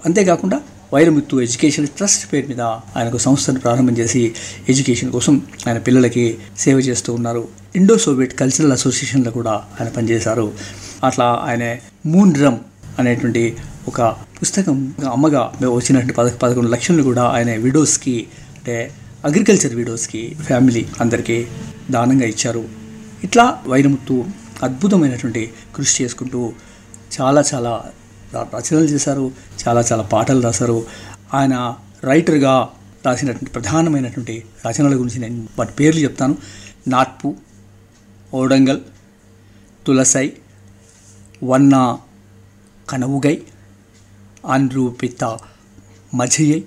అంతేకాకుండా 0.06 0.62
వైరముత్తు 0.94 1.38
ఎడ్యుకేషన్ 1.38 1.88
ట్రస్ట్ 1.88 2.34
పేరు 2.34 2.48
మీద 2.48 2.62
ఆయన 2.62 3.18
సంస్థను 3.18 3.60
ప్రారంభం 3.60 3.98
చేసి 3.98 4.32
ఎడ్యుకేషన్ 4.70 5.12
కోసం 5.12 5.42
ఆయన 5.68 5.78
పిల్లలకి 5.78 6.38
సేవ 6.60 6.80
చేస్తూ 6.80 7.14
ఉన్నారు. 7.14 7.48
ఇండో 7.76 7.98
సోవియట్ 7.98 8.40
కల్చరల్ 8.40 8.72
అసోసియేషన్లో 8.72 9.32
కూడా 9.32 9.52
ఆయన 9.52 9.90
పనిచేశారు. 9.90 10.54
అట్లా 11.04 11.40
ఆయన 11.44 11.76
మూన్ 12.06 12.34
డ్రమ్ 12.34 12.58
అనేటువంటి 13.00 13.56
ఒక 13.88 14.02
పుస్తకం 14.42 14.94
అమ్మగా 15.12 15.54
వచ్చినటువంటి 15.70 16.14
పద 16.14 16.32
పదకొండు 16.32 16.70
లక్షలు 16.70 17.04
కూడా 17.04 17.24
ఆయన 17.24 17.56
విడోస్కి 17.56 18.28
అంటే 18.58 18.92
అగ్రికల్చర్ 19.26 19.76
విడోస్కి 19.76 20.36
ఫ్యామిలీ 20.42 20.86
అందరికీ 21.02 21.48
దానంగా 21.92 22.26
ఇచ్చారు. 22.26 22.66
ఇట్లా 23.24 23.64
వైరముత్తు 23.68 24.26
అద్భుతమైనటువంటి 24.64 25.54
కృషి 25.76 26.04
చేసుకుంటూ 26.04 26.54
చాలా 27.22 27.44
చాలా 27.54 27.84
రచనలు 28.36 28.86
చేశారు 28.86 29.32
చాలా 29.68 29.82
చాలా 29.92 30.04
పాటలు 30.04 30.42
రాశారు. 30.42 30.86
ఆయన 31.34 31.76
రైటర్గా 32.04 32.70
రాసినటువంటి 33.06 33.52
ప్రధానమైనటువంటి 33.52 34.44
రచనల 34.68 34.92
గురించి 34.92 35.20
నేను 35.20 35.48
వాటి 35.58 35.74
పేర్లు 35.74 36.02
చెప్తాను. 36.02 36.38
నాట్పు 36.88 37.36
ఓడంగల్ 38.34 38.80
తులసై 39.88 40.34
వన్నా 41.44 41.98
కనవుగై 42.90 43.42
అన్రూపిత 44.54 45.24
మజయై 46.14 46.62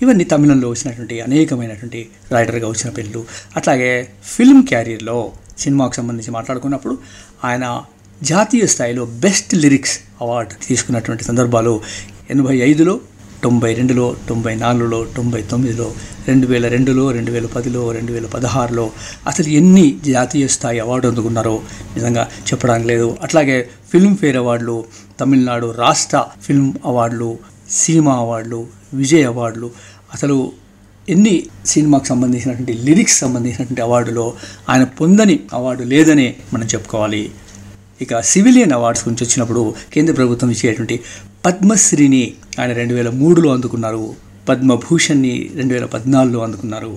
ఇవన్నీ 0.00 0.24
తమిళంలో 0.24 0.68
వచ్చినటువంటి 0.68 1.16
అనేకమైనటువంటి 1.20 2.00
రైటర్గా 2.32 2.68
వచ్చిన 2.68 2.90
పేర్లు 2.90 3.20
అట్లాగే 3.56 3.90
ఫిల్మ్ 4.24 4.62
క్యారియర్లో 4.66 5.18
సినిమాకు 5.58 5.94
సంబంధించి 5.94 6.30
మాట్లాడుకున్నప్పుడు 6.30 6.94
ఆయన 7.44 7.66
జాతీయ 8.22 8.66
స్థాయిలో 8.66 9.04
బెస్ట్ 9.20 9.54
లిరిక్స్ 9.54 9.96
అవార్డు 10.20 10.54
తీసుకున్నటువంటి 10.66 11.24
సందర్భాలు 11.24 11.72
ఎనభై 12.30 12.56
ఐదులో 12.60 12.94
తొంభై 13.42 13.74
రెండులో 13.74 14.16
తొంభై 14.28 14.54
నాలుగులో 14.54 15.06
తొంభై 15.16 15.42
తొమ్మిదిలో 15.42 15.94
రెండు 16.28 16.46
వేల 16.46 16.68
రెండులో 16.68 17.10
రెండు 17.10 17.30
వేల 17.30 17.46
పదిలో 17.46 17.92
రెండు 17.92 18.12
వేల 18.12 18.26
పదహారులో 18.26 18.90
అసలు 19.26 19.48
ఎన్ని 19.48 19.98
జాతీయ 20.06 20.46
స్థాయి 20.46 20.80
అవార్డు 20.80 21.08
అందుకున్నారో 21.08 21.60
నిజంగా 21.96 22.28
చెప్పడానికి 22.46 22.88
లేదు. 22.88 23.18
అట్లాగే 23.22 23.68
ఫిల్మ్ఫేర్ 23.92 24.36
అవార్డులు 24.36 24.84
తమిళనాడు 25.20 25.74
రాష్ట్ర 25.78 26.24
ఫిల్మ్ 26.42 26.72
అవార్డులు 26.84 27.38
సినిమా 27.70 28.14
అవార్డులు 28.14 28.66
విజయ్ 28.94 29.24
అవార్డులు 29.24 29.70
అసలు 30.14 30.52
ఎన్ని 31.08 31.46
సినిమాకు 31.66 32.06
సంబంధించినటువంటి 32.06 32.72
లిరిక్స్ 32.72 33.20
సంబంధించినటువంటి 33.20 33.82
అవార్డులో 33.82 34.34
ఆయన 34.68 34.84
పొందని 34.84 35.40
అవార్డు 35.52 35.82
లేదనే 35.82 36.36
మనం 36.52 36.66
చెప్పుకోవాలి. 36.66 37.30
ఇక 38.00 38.20
సివిలియన్ 38.20 38.72
అవార్డ్స్ 38.72 39.08
గురించి 39.08 39.24
వచ్చినప్పుడు 39.24 39.74
కేంద్ర 39.92 40.14
ప్రభుత్వం 40.14 40.50
ఇచ్చేటువంటి 40.50 41.00
పద్మశ్రీని 41.46 42.34
ఆయన 42.60 42.72
రెండు 42.72 42.94
వేల 42.94 43.08
మూడులో 43.10 43.52
అందుకున్నారు. 43.52 44.04
పద్మభూషణ్ని 44.48 45.50
రెండు 45.54 45.74
వేల 45.74 45.84
పద్నాలుగులో 45.84 46.40
అందుకున్నారు. 46.44 46.92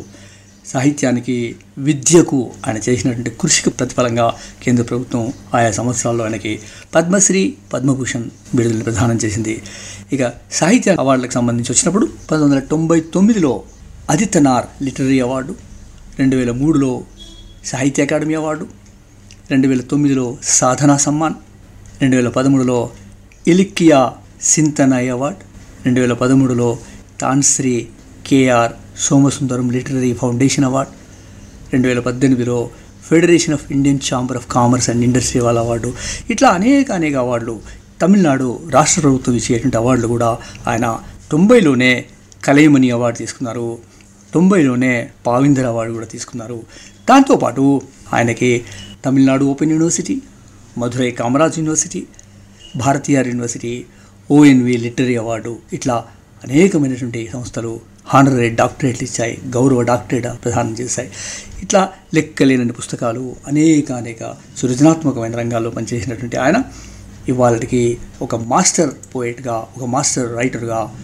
సాహిత్యానికి 0.66 1.36
విద్యకు 1.78 2.52
ఆయన 2.68 2.78
చేసినటువంటి 2.78 3.32
కృషికి 3.42 3.70
ప్రతిఫలంగా 3.70 4.26
కేంద్ర 4.64 4.84
ప్రభుత్వం 4.84 5.34
ఆయా 5.54 5.72
సంవత్సరాల్లో 5.72 6.24
ఆయనకి 6.24 6.60
పద్మశ్రీ 6.96 7.56
పద్మభూషణ్ 7.74 8.28
బిడుదలను 8.56 8.84
ప్రదానం 8.84 9.18
చేసింది. 9.26 9.62
ఇక 10.14 10.32
సాహిత్య 10.52 10.96
అవార్డులకు 11.00 11.34
సంబంధించి 11.34 11.72
వచ్చినప్పుడు 11.72 12.06
పంతొమ్మిది 12.06 12.46
వందల 12.46 12.68
తొంభై 12.68 13.00
తొమ్మిదిలో 13.00 13.64
అదితనార్ 14.10 14.68
లిటరీ 14.84 15.20
అవార్డు 15.20 15.56
రెండు 16.20 16.36
వేల 16.36 16.52
మూడులో 16.52 16.92
సాహిత్య 17.64 18.04
అకాడమీ 18.04 18.34
అవార్డు 18.34 18.66
రెండు 19.52 19.68
వేల 19.68 19.82
తొమ్మిదిలో 19.82 20.38
సాధనా 20.42 20.98
సమ్మాన్ 20.98 21.36
రెండు 22.02 22.16
వేల 22.16 22.30
పదమూడులో 22.30 22.80
ఇలిక్కియా 23.48 24.00
సింతనాయ్ 24.42 25.10
అవార్డు 25.10 25.49
రెండు 25.86 26.00
వేల 26.02 26.14
పదమూడులో 26.14 26.78
Tan Sri 27.22 27.88
K R 28.28 28.74
Somasundaram 28.98 29.72
literary 29.72 30.14
foundation 30.14 30.66
award 30.66 30.92
రెండు 31.74 31.88
వేల 31.88 32.00
పద్దెనిమిదిలో 32.00 32.58
Federation 33.10 33.54
of 33.54 33.72
Indian 33.72 34.00
Chamber 34.08 34.38
of 34.38 34.48
Commerce 34.48 34.90
and 34.90 35.04
Industry 35.06 35.42
వాళ్ళ 35.42 35.60
అవార్డు. 35.60 35.94
ఇట్లా 36.30 36.50
అనేక 36.50 36.92
అనేక 36.92 37.16
అవార్డులు 37.16 37.60
తమిళనాడు 38.02 38.60
రాష్ట్ర 38.70 39.02
ప్రభుత్వం 39.02 39.36
ఇచ్చేటువంటి 39.36 39.78
అవార్డులు 39.78 40.08
కూడా 40.08 40.38
ఆయన 40.68 41.00
తొంభైలోనే 41.32 42.06
కలయమణి 42.44 42.90
అవార్డు 42.92 43.18
తీసుకున్నారు. 43.18 43.78
తొంభైలోనే 44.34 45.10
పావిందర్ 45.28 45.66
అవార్డు 45.66 45.94
కూడా 45.94 46.06
తీసుకున్నారు. 46.06 46.60
దాంతోపాటు 47.10 47.82
ఆయనకి 48.14 48.52
Tamil Nadu 49.06 49.46
open 49.46 49.72
university 49.72 50.22
Madurai 50.78 51.12
Kamaraj 51.12 51.60
university 51.60 52.02
Bharathiar 52.76 53.28
university 53.28 53.86
O N V 54.32 54.78
literary 54.78 55.16
award 55.16 55.58
ఇట్లా 55.74 56.06
అనేకమైనటువంటి 56.44 57.30
సంస్థలు 57.34 57.80
హానరీ 58.08 58.50
డాక్టరేట్లు 58.50 59.08
ఇచ్చాయి 59.08 59.42
గౌరవ 59.50 59.82
డాక్టరేట్ 59.82 60.28
ప్రదానం 60.44 60.74
చేశాయి. 60.80 61.10
ఇట్లా 61.64 61.90
లెక్కలేనని 62.14 62.72
పుస్తకాలు 62.72 63.36
అనేక 63.48 63.92
అనేక 63.92 64.36
సృజనాత్మకమైన 64.58 65.36
రంగాల్లో 65.36 65.70
పనిచేసినటువంటి 65.70 66.38
ఆయన. 66.38 66.64
ఇవాళకి 67.30 67.98
ఒక 68.22 68.36
మాస్టర్ 68.36 69.16
పోయిట్గా 69.16 69.66
ఒక 69.78 69.84
మాస్టర్ 69.84 70.38
రైటర్గా 70.38 70.96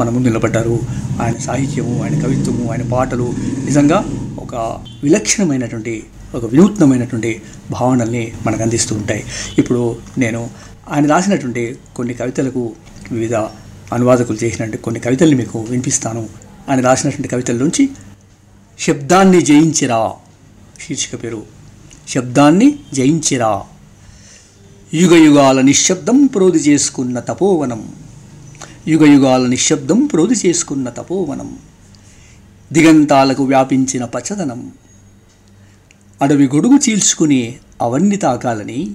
మన 0.00 0.10
ముందు 0.10 0.28
నిలబడ్డారు. 0.28 0.80
ఆయన 1.22 1.36
సాహిత్యము 1.36 2.02
ఆయన 2.02 2.22
కవిత్వము 2.22 2.72
ఆయన 2.72 2.82
పాటలు 2.82 3.32
నిజంగా 3.64 4.04
ఒక 4.38 4.54
విలక్షణమైనటువంటి 5.02 6.04
ఒక 6.34 6.44
వినూత్నమైనటువంటి 6.44 7.42
భావనల్ని 7.70 8.32
మనకు 8.46 8.62
అందిస్తూ 8.62 8.96
ఉంటాయి. 8.96 9.24
ఇప్పుడు 9.58 9.96
నేను 10.18 10.50
ఆయన 10.88 11.06
రాసినటువంటి 11.06 11.78
కొన్ని 11.96 12.14
కవితలకు 12.14 12.74
వివిధ 13.12 13.34
అనువాదకులు 13.92 14.38
చేసినటువంటి 14.44 14.76
కొన్ని 14.76 15.00
కవితల్ని 15.00 15.36
మీకు 15.36 15.58
వినిపిస్తాను. 15.60 16.28
ఆయన 16.68 16.80
రాసినటువంటి 16.80 17.28
కవితల 17.28 17.56
నుంచి 17.56 17.88
శబ్దాన్ని 18.78 19.40
జయించిరా 19.42 20.12
శీర్షిక 20.80 21.24
పేరు 21.24 21.42
శబ్దాన్ని 22.08 22.78
జయించిరా. 22.94 23.62
యుగ 24.94 25.14
యుగాల 25.14 25.60
నిశ్శబ్దం 25.60 26.26
ప్రోధి 26.26 26.58
చేసుకున్న 26.58 27.20
తపోవనం 27.20 27.92
యుగ 28.88 29.04
యుగాల 29.04 29.46
నిశ్శబ్దం 29.46 30.06
ప్రోధి 30.06 30.48
చేసుకున్న 30.48 30.90
తపోవనం 30.90 31.58
దిగంతాలకు 32.72 33.44
వ్యాపించిన 33.44 34.04
పచ్చదనం 34.04 34.72
అడవి 36.22 36.46
గొడుగు 36.46 36.76
చీల్చుకుని 36.76 37.56
అవన్నీ 37.82 38.16
తాకాలని 38.16 38.90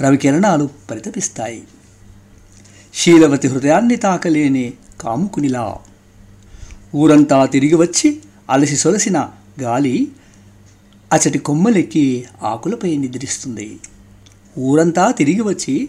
రవికిరణాలు 0.00 0.68
పరితపిస్తాయి. 0.90 1.64
శీలవతి 2.94 3.48
హృదయాన్ని 3.48 3.96
తాకలేని 3.96 4.72
కాముకునిలా. 5.00 5.76
ఊరంతా 6.94 7.46
తిరిగి 7.46 7.74
వచ్చి 7.74 8.20
అలసి 8.50 8.76
సొలసిన 8.76 9.28
గాలి 9.62 10.12
అచటి 11.12 11.38
కొమ్మలెక్కి 11.38 12.24
ఆకులపై 12.42 12.96
నిద్రిస్తుంది. 12.96 13.80
ఊరంతా 14.58 15.10
తిరిగి 15.10 15.40
వచ్చి 15.40 15.88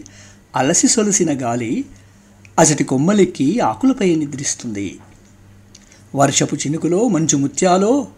అలసి 0.56 0.88
సొలసిన 0.88 1.42
గాలి 1.42 1.84
అచటి 2.58 2.84
కొమ్మలెక్కి 2.84 3.60
ఆకులపై 3.60 4.14
నిద్రిస్తుంది. 4.14 4.98
వర్షపు 6.14 6.54
చినుకులో 6.54 7.08
మంచు 7.08 7.36
ముత్యాలో 7.36 8.08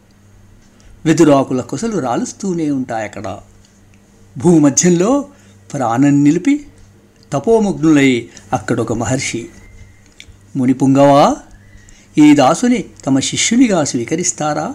వెదురాకుల 1.05 1.61
కొసలు 1.61 1.99
రాలుస్తూనే 1.99 2.71
ఉంటాయక్కడ. 2.71 3.39
భూమధ్యంలో 4.39 5.29
ప్రాణం 5.73 6.25
నిలిపి 6.25 6.67
తపోమగ్నులై 7.33 8.29
అక్కడొక 8.53 8.93
మహర్షి. 8.93 9.49
మునిపుంగవా 10.57 11.37
ఈ 12.19 12.35
దాసుని 12.35 12.85
తమ 13.07 13.19
శిష్యునిగా 13.19 13.85
స్వీకరిస్తారా? 13.85 14.75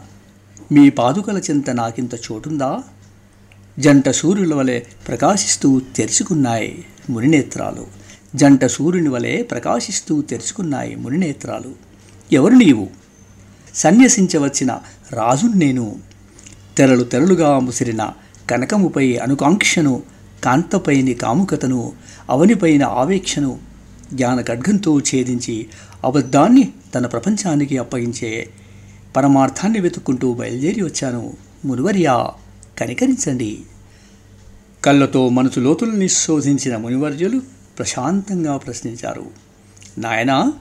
మీ 0.72 0.90
పాదుకల 0.90 1.38
చింత 1.38 1.70
నాకింత 1.70 2.14
చోటుందా? 2.14 2.84
జంట 3.80 4.10
సూర్యుల 4.10 4.56
వలె 4.56 4.80
ప్రకాశిస్తూ 4.80 5.82
తెరుచుకున్నాయి 5.96 6.86
మునినేత్రాలు 7.10 7.88
జంట 8.36 8.66
సూర్యుని 8.66 9.10
వలె 9.10 9.44
ప్రకాశిస్తూ 9.44 10.22
తెరుచుకున్నాయి 10.22 10.96
మునినేత్రాలు 10.96 11.76
ఎవరు 12.32 12.54
నీవు? 12.54 12.88
సన్యసించవచ్చిన 13.76 14.80
రాజును 15.14 15.54
నేను. 15.54 15.96
తెరలు 16.78 17.04
తెరలుగా 17.04 17.60
ముసిరిన 17.60 18.12
కనకముపై 18.50 19.18
అనుకాంక్షను 19.18 20.04
కాంతపైని 20.44 21.14
కాముకతను 21.14 21.94
అవనిపైన 22.30 22.84
ఆవేక్షను 22.84 23.60
జ్ఞాన 24.14 24.42
ఖడ్గంతో 24.42 25.00
ఛేదించి 25.00 25.68
అబద్ధాన్ని 26.04 26.74
తన 26.96 27.06
ప్రపంచానికి 27.06 27.78
అప్పగించే 27.78 28.50
పరమార్థాన్ని 29.16 29.80
వెతుక్కుంటూ 29.80 30.34
బయలుదేరి 30.34 30.82
వచ్చాను. 30.82 31.34
మునివర్యా 31.66 32.32
కనికరించండి. 32.80 33.62
కళ్ళతో 34.84 35.30
మనసు 35.30 35.60
లోతుల్ని 35.60 36.10
శోధించిన 36.10 36.78
మునివర్యులు 36.78 37.42
ప్రశాంతంగా 37.78 38.58
ప్రశ్నించారు. 38.58 39.26
నాయనా 39.98 40.54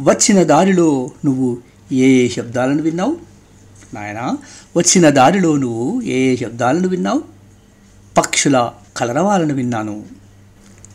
వచ్చిన 0.00 0.42
దారిలో 0.42 1.10
నువ్వు 1.24 1.58
ఏ 1.92 2.08
ఏ 2.08 2.28
శబ్దాలను 2.28 2.82
విన్నావు? 2.82 3.16
నాయనా 3.94 4.38
వచ్చిన 4.76 5.10
దారిలో 5.10 5.56
నువ్వు 5.56 6.00
ఏ 6.00 6.32
ఏ 6.32 6.36
శబ్దాలను 6.36 6.88
విన్నావు? 6.88 7.22
పక్షుల 8.18 8.70
కలరవాలను 8.96 9.54
విన్నాను. 9.54 10.04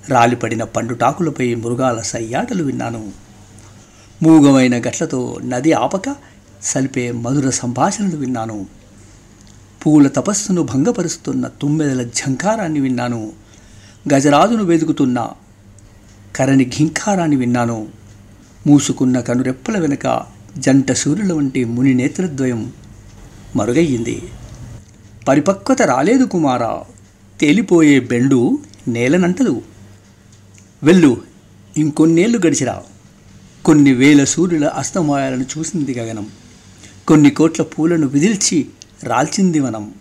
రాలిపడిన 0.10 0.64
పండుటాకులపై 0.64 1.56
మృగాల 1.56 2.00
సయ్యాటలు 2.00 2.64
విన్నాను. 2.64 3.12
మూగమైన 4.24 4.80
గట్లతో 4.80 5.40
నది 5.46 5.74
ఆపక 5.74 6.16
సలిపే 6.64 7.12
మధుర 7.12 7.50
సంభాషణలు 7.50 8.18
విన్నాను. 8.18 8.66
పూల 9.86 10.08
తపస్సును 10.08 10.64
భంగపరుస్తున్న 10.64 11.48
తుమ్మెదల 11.48 12.04
ఝంకారాన్ని 12.04 12.80
విన్నాను. 12.80 13.32
గజరాజును 14.14 14.64
వెతుకుతున్న 14.64 15.30
కరణి 16.36 16.66
ఘింకారాన్ని 16.66 17.36
విన్నాను. 17.36 17.88
మూసుకున్న 18.68 19.20
కనురెప్పల 19.20 19.80
వెనుక 19.80 20.22
జంట 20.58 20.92
సూర్యుల 20.92 21.34
వంటి 21.34 21.64
ముని 21.64 21.94
నేత్రద్వయం 21.94 22.74
మరుగయ్యింది. 23.56 24.24
పరిపక్వత 25.28 25.82
రాలేదు 25.82 26.26
కుమారా! 26.26 26.84
తేలిపోయే 27.42 28.00
బెండు 28.00 28.60
నేలనంటదు. 28.88 29.62
వెళ్ళు 30.84 31.22
ఇంకొన్నేళ్ళు 31.78 32.38
గడిచిరా. 32.38 32.84
కొన్ని 33.66 33.94
వేల 33.94 34.24
సూర్యుల 34.24 34.68
అస్తమాయాలను 34.68 35.46
చూసింది 35.58 35.94
గగనం. 35.94 36.28
కొన్ని 37.08 37.30
కోట్ల 37.30 37.64
పూలను 37.64 38.08
విదిల్చి 38.08 38.66
రాల్చింది 39.04 39.60
వనం. 39.60 39.94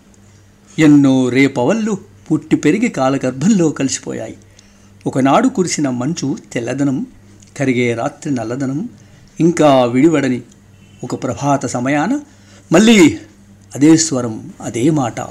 ఎన్నో 0.79 1.29
రేపవళ్ళు 1.29 1.97
పుట్టి 2.31 2.55
పెరిగి 2.55 2.87
కాలగర్భంలో 2.87 3.69
కలిసిపోయాయి. 3.69 4.37
ఒకనాడు 5.07 5.47
కురిసిన 5.47 5.89
మంచు 5.89 6.37
తెల్లదనం 6.53 7.07
కరిగే 7.57 7.93
రాత్రి 7.93 8.35
నల్లదనం 8.35 8.89
ఇంకా 9.39 9.83
విడివడని 9.83 10.41
ఒక 11.03 11.23
ప్రభాత 11.23 11.65
సమయాన 11.65 12.19
మళ్ళీ 12.71 13.17
అదే 13.75 13.97
స్వరం 13.97 14.53
అదే 14.61 14.89
మాట. 14.89 15.21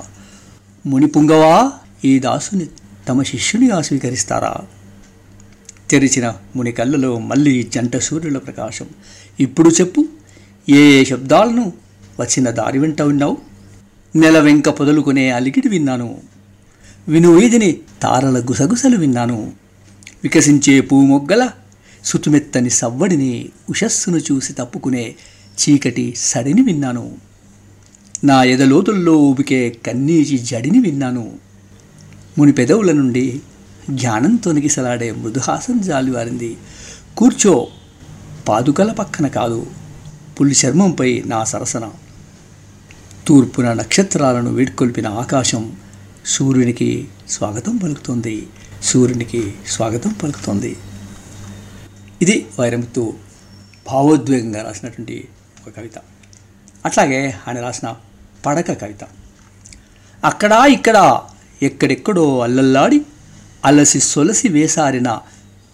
మునిపుంగవా? 0.86 1.72
ఈ 2.04 2.18
దాసుని 2.18 2.66
తమ 3.08 3.22
శిష్యునిగా 3.22 3.80
స్వీకరిస్తారా 3.80 4.56
తెరిచిన 5.90 6.34
ముని 6.56 6.72
కళ్ళలో 6.72 7.18
మళ్ళీ 7.18 7.62
జంట 7.62 7.96
సూర్యుల 7.96 8.38
ప్రకాశం. 8.38 8.86
ఇప్పుడు 9.40 9.70
చెప్పు 9.70 10.04
ఏ 10.68 11.00
ఏ 11.00 11.04
శబ్దాలను 11.04 11.72
వచ్చిన 12.20 12.50
దారి 12.50 12.78
వెంట 12.78 13.02
ఉన్నావు 13.02 13.36
నెల 14.16 14.38
వెంక 14.38 14.68
పొదలుకునే 14.68 15.30
అలిగిడి 15.30 15.68
విన్నాను. 15.68 16.20
వినువీధిని 17.08 17.78
తారల 18.02 18.40
గుసగుసలు 18.40 18.96
విన్నాను. 18.96 19.52
వికసించే 20.22 20.80
పూమొగ్గల 20.80 21.50
సుతుమెత్తని 22.04 22.70
సవ్వడిని 22.70 23.48
ఉషస్సును 23.70 24.16
చూసి 24.16 24.52
తప్పుకునే 24.52 25.14
చీకటి 25.60 26.14
సడిని 26.16 26.62
విన్నాను. 26.62 27.14
నా 28.24 28.44
ఎదలోతుల్లో 28.44 29.18
ఊపికే 29.18 29.76
కన్నీచి 29.86 30.38
జడిని 30.38 30.78
విన్నాను. 30.78 31.43
ముని 32.38 32.52
పెదవుల 32.52 32.92
నుండి 32.92 33.40
జ్ఞానం 33.90 34.36
తొనిగిసలాడే 34.36 35.10
మృదుహాసం 35.10 35.80
జాలివారింది 35.80 36.56
కూర్చో 37.16 37.68
పాదుకల 38.48 38.92
పక్కన 38.92 39.26
కాదు 39.26 39.66
పులి 40.40 40.54
చర్మంపై 40.66 41.22
నా 41.26 41.44
సరసన. 41.44 41.90
తూర్పున 43.26 43.72
నక్షత్రాలను 43.72 44.50
వీడ్కొల్పిన 44.50 45.06
ఆకాశం 45.06 45.76
సూర్యునికి 46.26 47.08
స్వాగతం 47.28 47.76
పలుకుతోంది. 47.76 48.46
సూర్యునికి 48.82 49.54
స్వాగతం 49.68 50.12
పలుకుతోంది. 50.12 50.76
ఇది 52.22 52.46
వైరముత్తు 52.60 53.14
భావోద్వేగంగా 53.86 54.62
రాసినటువంటి 54.62 55.28
ఒక 55.66 55.76
కవిత. 55.76 55.98
అట్లాగే 56.86 57.34
ఆయన 57.48 57.60
రాసిన 57.60 57.94
పడక 58.46 58.80
కవిత. 58.80 59.04
అక్కడా 60.24 60.66
ఇక్కడ 60.66 61.20
ఎక్కడెక్కడో 61.64 62.24
అల్లల్లాడి 62.38 63.00
అలసి 63.64 64.00
సొలసి 64.00 64.48
వేసారిన 64.48 65.08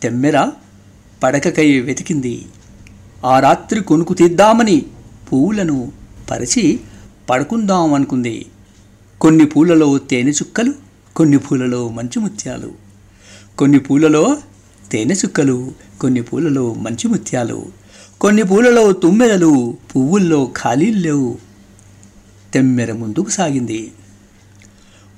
తెమ్మెర 0.03 0.39
పడకకై 1.23 1.69
వెతికింది. 1.81 2.37
ఆ 3.25 3.35
రాత్రి 3.41 3.81
కొనుకు 3.83 4.13
తీద్దామని 4.15 4.77
పువ్వులను 5.29 5.79
పరిచి 6.31 6.65
పడుకుందాం 7.31 7.95
అనుకుంది 7.95 8.37
కొన్ని 9.21 9.45
పూలలో 9.45 9.99
తేనె 10.11 10.31
చుక్కలు 10.31 10.73
కొన్ని 11.17 11.39
పూలలో 11.39 11.89
మంచు 11.89 12.19
ముత్యాలు 12.21 12.71
కొన్ని 13.59 13.79
పూలలో 13.79 14.25
తేనె 14.93 15.15
చుక్కలు 15.15 15.57
కొన్ని 16.01 16.23
పూలలో 16.23 16.65
మంచి 16.75 17.09
ముత్యాలు 17.09 17.59
కొన్ని 18.21 18.43
పూలలో 18.43 18.93
తుమ్మెదలు 18.93 19.53
పువ్వుల్లో 19.91 20.41
ఖాళీలు 20.57 20.99
లేవు. 20.99 21.31
తెమ్మెర 22.53 22.93
ముందుకు 22.93 23.31
సాగింది. 23.31 23.81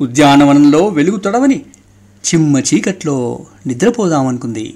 ఉద్యానవనంలో 0.03 0.89
వెలుగు 0.89 1.17
తొడవని 1.17 1.65
చిమ్మ 2.27 2.59
చీకట్లో 2.59 3.47
నిద్రపోదామనుకుంది. 3.67 4.75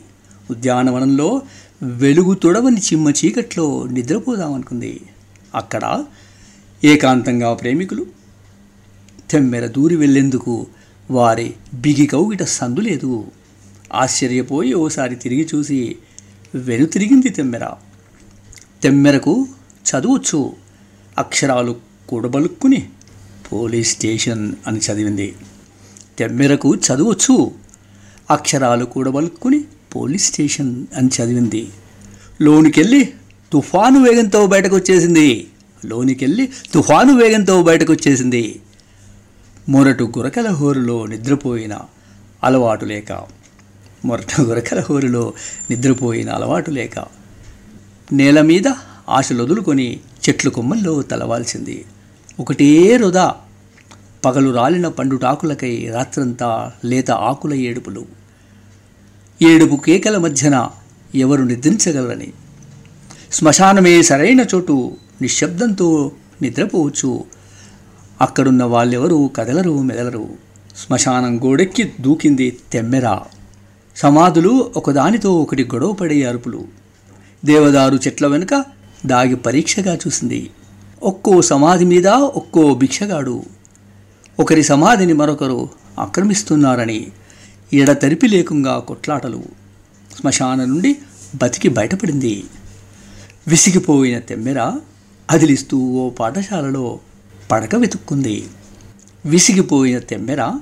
ఉద్యానవనంలో 0.50 1.42
వెలుగు 1.82 2.34
తొడవని 2.34 2.80
చిమ్మ 2.80 3.10
చీకట్లో 3.10 3.86
నిద్రపోదామనుకుంది. 3.90 5.00
అక్కడ 5.54 6.04
ఏకాంతంగా 6.84 7.54
ప్రేమికులు 7.54 8.06
తెమ్మెర 9.30 9.66
దూరి 9.66 9.96
వెళ్ళేందుకు 9.96 10.66
వారి 11.10 11.54
బిగి 11.74 12.06
కౌగిట 12.06 12.42
సందు 12.42 12.80
లేదు. 12.80 13.24
ఆశ్చర్యపోయి 13.94 14.74
ఓసారి 14.74 15.16
తిరిగి 15.16 15.48
చూసి 15.54 15.96
వెనుతిరిగింది 16.54 17.28
తెమ్మెర. 17.28 17.70
తెమ్మెరకు 18.82 19.48
చదువచ్చు. 19.90 20.52
అక్షరాలు 21.18 21.76
కూడబలుక్కుని 22.08 22.88
పోలీస్ 23.52 23.90
స్టేషన్ 23.90 24.52
అని 24.66 24.78
చదివింది. 24.78 25.34
తెమ్మెరకు 26.18 26.74
చదువచ్చు. 26.74 27.50
అక్షరాలు 28.30 28.84
కూడా 28.84 29.10
వలుక్కుని 29.10 29.64
పోలీస్ 29.96 30.24
స్టేషన్ 30.24 30.86
అని 30.96 31.08
చదివింది. 31.08 31.68
లోనికెళ్ళి 32.42 33.12
తుఫాను 33.52 34.02
వేగంతో 34.02 34.46
బయటకు 34.46 34.76
వచ్చేసింది 34.76 35.46
లోనికెళ్ళి 35.86 36.48
తుఫాను 36.74 37.16
వేగంతో 37.16 37.62
బయటకు 37.62 37.92
వచ్చేసింది 37.92 38.60
మొరటు 39.68 40.12
గురకల 40.18 40.48
హోరులో 40.48 41.06
నిద్రపోయిన 41.06 41.78
అలవాటు 42.44 42.84
లేక. 42.84 43.12
మొరటు 44.04 44.42
గురకల 44.42 44.80
హోరులో 44.80 45.32
నిద్రపోయిన 45.70 46.30
అలవాటు 46.30 46.70
లేక. 46.70 47.04
నేల 48.12 48.40
మీద 48.40 48.68
ఆశలు 49.08 49.42
వదులుకొని 49.42 50.00
చెట్లు 50.28 50.50
కొమ్మల్లో 50.50 51.02
తలవాల్సింది. 51.02 51.84
ఒకటే 52.40 52.96
వృధా. 52.96 53.34
పగలు 54.24 54.50
రాలిన 54.50 54.88
పండుటాకులకై 54.88 55.90
రాత్రంతా 55.94 56.72
లేత 56.84 57.10
ఆకుల 57.10 57.54
ఏడుపులు. 57.54 58.06
ఏడుపు 59.42 59.76
కేకల 59.76 60.18
మధ్యన 60.18 60.70
ఎవరు 61.14 61.42
నిద్రించగలరని. 61.42 62.32
శ్మశానమే 63.32 64.02
సరైన 64.02 64.44
చోటు 64.54 64.96
నిశ్శబ్దంతో 65.22 66.12
నిద్రపోవచ్చు. 66.42 67.24
అక్కడున్న 68.20 68.64
వాళ్ళెవరూ 68.64 69.28
కదలరు 69.28 69.82
మెదలరు. 69.82 70.28
శ్మశానం 70.86 71.44
గోడెక్కి 71.44 71.92
దూకింది 72.00 72.58
తెమ్మెర. 72.72 73.18
సమాధులు 73.96 74.72
ఒకదానితో 74.76 75.34
ఒకటి 75.34 75.64
గొడవపడే 75.64 76.22
అరుపులు. 76.22 76.64
దేవదారు 77.44 77.94
చెట్ల 77.94 78.26
వెనుక 78.26 78.64
దాగి 79.06 79.36
పరీక్షగా 79.36 79.94
చూసింది. 79.94 80.50
ఒక్కో 81.02 81.42
సమాధి 81.42 81.84
మీద 81.84 82.08
ఒక్కో 82.08 82.74
భిక్షగాడు. 82.74 83.42
ఒకరి 84.40 84.62
సమాధిని 84.62 85.12
మరొకరు 85.12 85.68
ఆక్రమిస్తున్నారని 85.98 87.06
ఎడతెరిపి 87.72 88.28
లేకుండా 88.28 88.78
కొట్లాటలు. 88.78 89.42
శ్మశానం 90.20 90.68
నుండి 90.68 90.96
బతికి 91.42 91.68
బయటపడింది. 91.68 92.44
విసిగిపోయిన 93.48 94.18
తెమ్మెర 94.18 94.72
అదిలిస్తూ 95.30 95.78
ఓ 95.78 96.10
పాఠశాలలో 96.10 96.98
పడక 97.50 97.74
వెతుక్కుంది. 97.74 98.48
విసిగిపోయిన 99.26 99.98
తెమ్మెర 99.98 100.52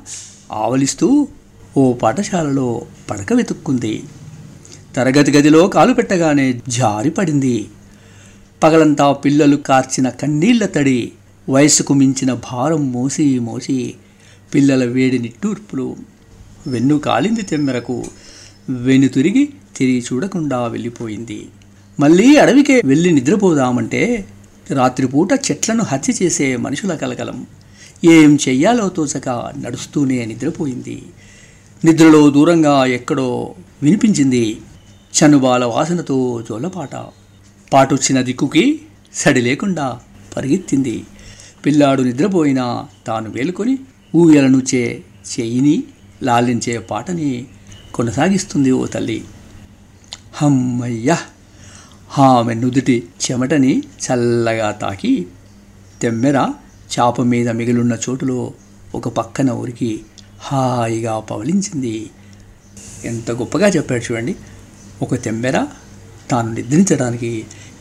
ఆవలిస్తూ 0.53 1.29
ఓ 1.77 1.93
పాఠశాలలో 1.93 2.83
పడక 3.11 3.33
వెతుక్కుంది. 3.33 4.05
తరగతి 4.97 5.33
గదిలో 5.33 5.69
కాలు 5.69 5.95
పెట్టగానే 5.95 6.61
జారిపడింది. 6.69 7.69
పగలంతా 8.65 9.13
పిల్లలు 9.13 9.57
కార్చిన 9.57 10.09
కన్నీళ్ళ 10.09 10.67
తడి 10.67 11.13
వయసుకు 11.49 11.95
మించిన 11.95 12.33
భారం 12.33 12.93
మోసి 12.93 13.39
మోసి 13.39 13.95
పిల్లల 14.55 14.85
వేడి 14.85 15.19
నిట్టూర్పులు 15.19 15.97
వెన్ను 16.67 16.99
కాలింది 16.99 17.43
తెమ్మెరకు 17.43 18.05
వెను 18.69 19.09
తిరిగి 19.09 19.49
తిరిగి 19.77 20.05
చూడకుండా 20.13 20.67
వెళ్ళిపోయింది. 20.67 21.47
మళ్ళీ 22.01 22.37
అడవికే 22.37 22.83
వెళ్ళి 22.85 23.13
నిద్రపోదామంటే 23.13 24.25
రాత్రిపూట 24.71 25.33
చెట్లను 25.33 25.85
హత్య 25.85 26.13
చేసే 26.23 26.57
మనుషుల 26.57 26.95
కలకలం. 26.95 27.47
ఏం 28.05 28.39
చెయ్యాలో 28.49 28.89
తోచక 28.89 29.29
నడుస్తూనే 29.61 30.25
నిద్రపోయింది. 30.25 31.03
నిద్రలో 31.85 32.31
దూరంగా 32.31 32.87
ఎక్కడో 32.87 33.55
వినిపించింది. 33.83 34.61
చనుబాల 35.15 35.65
వాసనతో 35.65 36.43
జోలపాట. 36.49 36.97
పాటొచ్చిన 37.75 38.23
దిక్కుకి 38.23 38.65
సడి 39.15 39.41
లేకుండా 39.41 39.87
పరిగెత్తింది. 40.37 40.97
పిల్లాడు 41.65 42.03
నిద్రపోయినా 42.03 42.65
తాను 43.07 43.31
వేలుకొని 43.31 43.75
ఊయలనుచే 44.15 44.83
చేయిని 45.31 45.77
లాలించే 46.23 46.79
పాటని 46.91 47.31
కొనసాగిస్తుంది 47.95 48.71
ఓ 48.71 48.87
తల్లి. 48.87 49.19
హమ్మయ్య! 50.35 51.11
ఆమె 52.25 52.55
నుదుటి 52.55 52.97
చెమటని 53.25 53.73
చల్లగా 54.05 54.71
తాకి 54.73 55.13
తెమ్మెర 56.01 56.39
చాప 56.91 57.21
మీద 57.23 57.49
మిగిలిన 57.49 57.99
చోటులో 58.05 58.39
ఒక 58.95 59.09
పక్కన 59.09 59.51
ఉరికి 59.53 59.91
హాయిగా 60.41 61.19
పవలించింది. 61.31 61.95
ఎంత 63.05 63.31
గొప్పగా 63.31 63.69
చెప్పాడు 63.69 64.03
చూడండి. 64.03 64.35
ఒక 65.03 65.15
తెమ్మెర 65.25 65.57
తాను 66.31 66.51
నిద్రించడానికి 66.53 67.31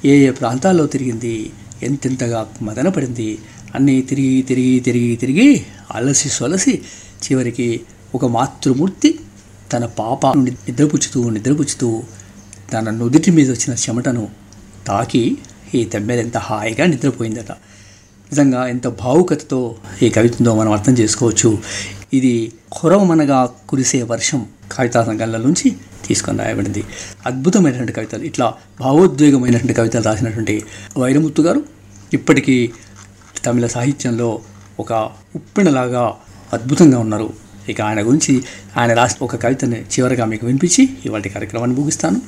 ఏ 0.05 0.27
ఏ 0.27 0.31
ప్రాంతాల్లో 0.31 0.85
తిరిగింది 0.85 1.51
ఎంతెంతగా 1.83 2.51
మదనపడింది 2.61 3.39
అన్నీ 3.75 4.01
తిరిగి 4.01 4.41
తిరిగి 4.41 4.79
తిరిగి 4.79 5.15
తిరిగి 5.15 5.65
అలసి 5.91 6.29
సొలసి 6.29 6.81
చివరికి 7.23 7.81
ఒక 8.15 8.25
మాతృమూర్తి 8.25 9.19
తన 9.73 9.85
పాప 9.85 10.37
నిద్రపుచ్చుతూ 10.37 11.29
నిద్రపుచ్చుతూ 11.29 12.03
తన 12.73 12.89
నుదుటి 12.89 13.31
మీద 13.31 13.51
వచ్చిన 13.51 13.75
చెమటను 13.75 14.29
తాకి 14.87 15.37
ఈ 15.75 15.85
తెమ్మెర 15.85 16.19
ఎంత 16.19 16.37
హాయిగా 16.37 16.85
నిద్రపోయిందట. 16.85 17.51
నిజంగా 18.31 18.67
ఎంత 18.67 18.87
భావుకతతో 18.87 19.75
ఈ 20.01 20.09
కవితందో 20.09 20.55
మనం 20.55 20.71
అర్థం 20.71 20.93
చేసుకోవచ్చు. 20.93 21.57
ఇది 22.13 22.51
కురవమనగా 22.71 23.49
కురిసే 23.69 24.03
వర్షం 24.03 24.45
కవితా 24.71 25.03
సంఘాల 25.03 25.37
నుంచి 25.37 25.75
తీసుకొని 26.07 26.37
రాయబడింది. 26.37 26.83
అద్భుతమైనటువంటి 27.25 27.93
కవితలు. 27.93 28.23
ఇట్లా 28.23 28.53
భావోద్వేగమైనటువంటి 28.79 29.73
కవితలు 29.73 30.03
రాసినటువంటి 30.03 30.63
వైరముత్తు 30.97 31.41
గారు 31.41 31.63
ఇప్పటికీ 32.13 32.71
తమిళ 33.45 33.67
సాహిత్యంలో 33.67 34.41
ఒక 34.79 34.93
ఉప్పెనలాగా 35.35 36.15
అద్భుతంగా 36.53 36.99
ఉన్నారు. 36.99 37.33
ఇక 37.69 37.81
ఆయన 37.81 38.01
గురించి 38.01 38.43
ఆయన 38.77 38.93
రాసిన 38.93 39.23
ఒక 39.23 39.35
కవితని 39.35 39.81
చివరిగా 39.81 40.25
మీకు 40.25 40.45
వినిపించి 40.45 40.89
ఇవాటి 41.05 41.29
కార్యక్రమాన్ని 41.29 41.79
ముగిస్తాను. 41.79 42.21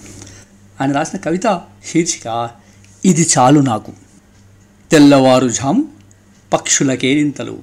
ఆయన 0.81 0.91
రాసిన 0.91 1.19
కవిత 1.19 1.61
శీర్షిక 1.93 2.49
ఇది 3.05 3.27
చాలు 3.37 3.59
నాకు. 3.59 3.91
తెల్లవారుజాము 4.91 5.85
పక్షుల 6.53 6.93
కేరింతలు. 6.93 7.57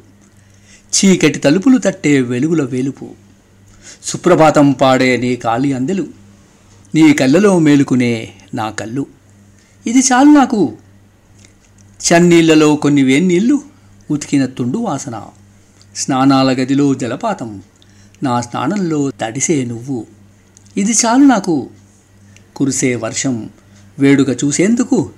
చీకటి 0.95 1.39
తలుపులు 1.39 1.79
తట్టే 1.79 2.21
వెలుగుల 2.21 2.65
వెలుపు. 2.65 3.11
సుప్రభాతం 4.05 4.73
పాడే 4.73 5.17
నీ 5.17 5.37
కాలి 5.37 5.73
అందెలు. 5.73 6.07
నీ 6.95 7.13
కళ్ళలో 7.13 7.59
మేలుకునే 7.59 8.33
నా 8.55 8.71
కళ్ళు. 8.71 9.07
ఇది 9.87 9.99
చాలు 9.99 10.29
నాకు. 10.29 10.73
చన్నీళ్ళలో 12.09 12.77
కొన్ని 12.77 13.03
వేన్నీళ్ళు 13.03 13.63
ఉతికిన 14.11 14.47
తుండు 14.47 14.79
వాసన. 14.79 15.23
స్నానాల 15.97 16.53
గదిలో 16.53 16.95
జలపాతం. 16.95 17.63
నా 18.23 18.41
స్నానంలో 18.41 19.11
తడిసే 19.11 19.65
నువ్వు. 19.65 20.07
ఇది 20.77 20.93
చాలు 20.93 21.25
నాకు. 21.25 21.71
కురిసే 22.57 22.97
వర్షం 22.97 23.51
వేడుక 23.99 24.45
చూసేందుకు 24.45 25.11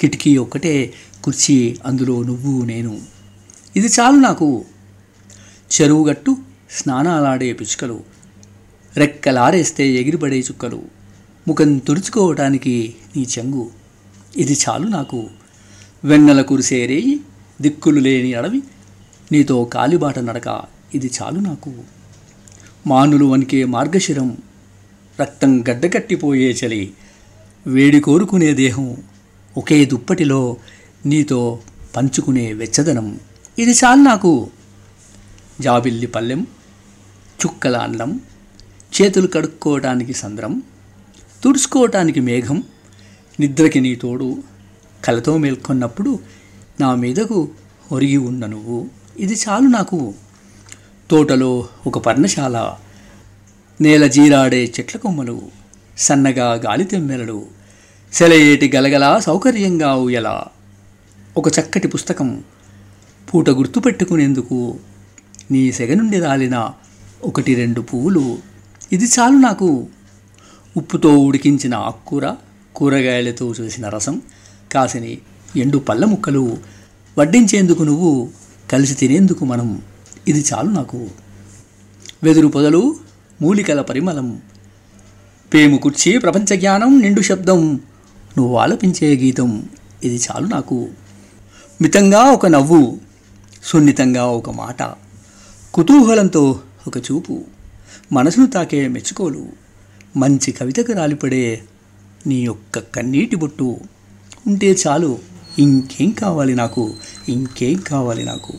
కిటికీ 0.00 0.36
ఒక్కటే 0.36 0.94
కుర్చీ 1.24 1.78
అందులో 1.86 2.22
నువ్వు 2.22 2.64
నేను. 2.64 3.00
ఇది 3.76 3.86
చాలు 3.86 4.16
నాకు. 4.16 4.64
చెరువుగట్టు 5.80 6.36
స్నానాలాడే 6.70 7.52
పిచ్చుకలు. 7.52 8.19
రెక్కలారేస్తే 8.96 9.88
ఎగిరిపడే 9.88 10.38
చుక్కలు. 10.38 10.82
ముఖం 11.48 11.78
తుడుచుకోవటానికి 11.78 12.94
నీ 13.16 13.26
చెంగు. 13.38 13.70
ఇది 14.36 14.52
చాలు 14.52 14.86
నాకు. 14.86 15.30
వెన్నెల 16.04 16.42
కురిసేరేయి 16.42 17.20
దిక్కులు 17.60 18.00
లేని 18.00 18.34
అడవి. 18.34 18.62
నీతో 19.32 19.64
కాలిబాట 19.64 20.18
నడక 20.18 20.62
ఇది 20.94 21.10
చాలు 21.22 21.38
నాకు. 21.38 21.72
మానులు 22.86 23.24
వణికే 23.24 23.64
మార్గశిరం 23.64 24.36
రక్తం 25.20 25.64
గడ్డకట్టిపోయే 25.70 26.50
చలి. 26.50 26.92
వేడి 27.66 28.00
కోరుకునే 28.00 28.54
దేహం 28.54 28.96
ఒకే 29.58 29.84
దుప్పటిలో 29.84 30.56
నీతో 31.06 31.58
పంచుకునే 31.96 32.52
వెచ్చదనం. 32.52 33.20
ఇది 33.58 33.70
చాలు 33.70 34.00
నాకు. 34.00 34.50
జాబిల్లి 35.60 36.06
పల్లెం 36.06 36.46
చుక్కల 37.46 37.76
అన్నం 37.76 38.20
చేతులు 38.92 39.26
కడుక్కోవటానికి 39.26 40.12
సంద్రం 40.14 40.62
తుడుచుకోవటానికి 41.44 42.20
మేఘం 42.20 42.62
నిద్రకి 43.40 43.80
నీ 43.80 43.94
తోడు 43.96 44.42
కలతో 45.04 45.38
మేల్కొన్నప్పుడు 45.38 46.18
నా 46.80 46.94
మీదకు 46.94 47.48
ఒరిగి 47.92 48.16
ఉన్న 48.16 48.46
నువ్వు. 48.46 48.88
ఇది 49.18 49.34
చాలు 49.34 49.68
నాకు. 49.68 50.14
తోటలో 51.10 51.68
ఒక 51.86 51.98
పర్ణశాల 51.98 52.76
నేల 53.80 54.06
జీరాడే 54.06 54.64
చెట్ల 54.64 54.98
కొమ్మలు 54.98 55.42
సన్నగా 55.98 56.54
గాలి 56.54 56.84
తెమ్మెలలు 56.84 57.46
సెలయేటి 58.12 58.72
గలగల 58.76 59.18
సౌకర్యంగా 59.18 60.10
ఎలా 60.10 60.46
ఒక 61.36 61.48
చక్కటి 61.48 61.88
పుస్తకం 61.88 62.44
పూట 63.34 63.50
గుర్తుపెట్టుకునేందుకు 63.50 64.78
నీ 65.50 65.72
సెగ 65.72 65.94
నుండి 65.94 66.20
రాలిన 66.20 66.70
ఒకటి 67.24 67.54
రెండు 67.54 67.80
పువ్వులు 67.80 68.38
ఇది 68.92 69.04
చాలు 69.04 69.36
నాకు. 69.36 69.86
ఉప్పుతో 70.76 71.18
ఉడికించిన 71.18 71.74
ఆకుకూర 71.74 72.34
కూరగాయలతో 72.74 73.54
చూసిన 73.60 73.88
రసం 73.88 74.22
కాసిని 74.72 75.18
ఎండు 75.56 75.78
పళ్ళ 75.78 76.04
ముక్కలు 76.04 76.56
వడ్డించేందుకు 77.18 77.82
నువ్వు 77.82 78.30
కలిసి 78.70 78.94
తినేందుకు 78.94 79.44
మనం. 79.44 79.82
ఇది 80.28 80.44
చాలు 80.52 80.68
నాకు. 80.68 81.08
వెదురు 82.22 82.46
పొదలు 82.46 82.96
మూలికల 83.42 83.80
పరిమళం 83.80 84.40
పేము 85.54 85.76
కుర్చీ 85.76 86.18
ప్రపంచ 86.18 86.56
జ్ఞానం 86.56 87.00
నిండు 87.00 87.20
శబ్దం 87.20 87.80
నువ్వు 88.38 88.56
ఆలపించే 88.56 89.16
గీతం. 89.16 89.68
ఇది 90.04 90.16
చాలు 90.16 90.46
నాకు. 90.46 90.88
మితంగా 91.80 92.20
ఒక 92.20 92.46
నవ్వు 92.46 92.98
సున్నితంగా 93.64 94.26
ఒక 94.26 94.50
మాట 94.50 94.82
కుతూహలంతో 95.74 96.60
ఒక 96.86 96.98
చూపు. 96.98 97.44
మనసును 98.12 98.46
తాకే 98.46 98.88
మెచ్చుకోలు. 98.88 99.46
మంచి 100.16 100.52
కవితకు 100.52 100.92
రాలిపడే 100.92 101.62
నీ 102.26 102.38
యొక్క 102.44 102.78
కన్నీటి 102.78 103.36
బొట్టు 103.36 103.80
ఉంటే 104.46 104.76
చాలు 104.86 105.18
ఇంకేం 105.58 106.10
కావాలి 106.10 106.54
నాకు 106.54 106.94
ఇంకేం 107.28 107.78
కావాలి 107.78 108.24
నాకు. 108.24 108.52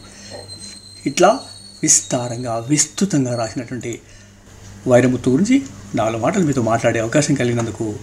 ఇట్లా 1.06 1.40
విస్తారంగా 1.84 2.66
విస్తృతంగా 2.70 3.36
రాసినటువంటి 3.36 4.00
వైరముత్తు 4.88 5.30
గురించి 5.30 5.62
నాలుగు 5.96 6.22
మాటలు 6.22 6.46
మీతో 6.46 6.62
మాట్లాడే 6.62 7.00
అవకాశం 7.00 7.34
కలిగినందుకు 7.36 7.96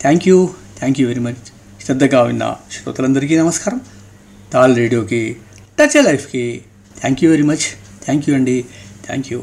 thank 0.00 0.28
you 0.28 0.50
thank 0.78 1.00
you 1.00 1.08
very 1.08 1.20
much 1.20 1.42
శ్రద్ధగా 1.84 2.22
విన్న 2.22 2.56
శ్రోతలందరికీ 2.72 3.38
నమస్కారం. 3.38 3.80
తాల్ 4.52 4.76
రేడియోకి 4.76 5.36
టచ్ 5.78 6.04
లైఫ్కి 6.04 6.62
thank 7.00 7.24
you 7.24 7.30
very 7.30 7.42
much 7.42 7.66
thank 8.04 8.30
you 8.30 8.34
అండి. 8.34 8.64
Thank 9.06 9.32
you 9.32 9.42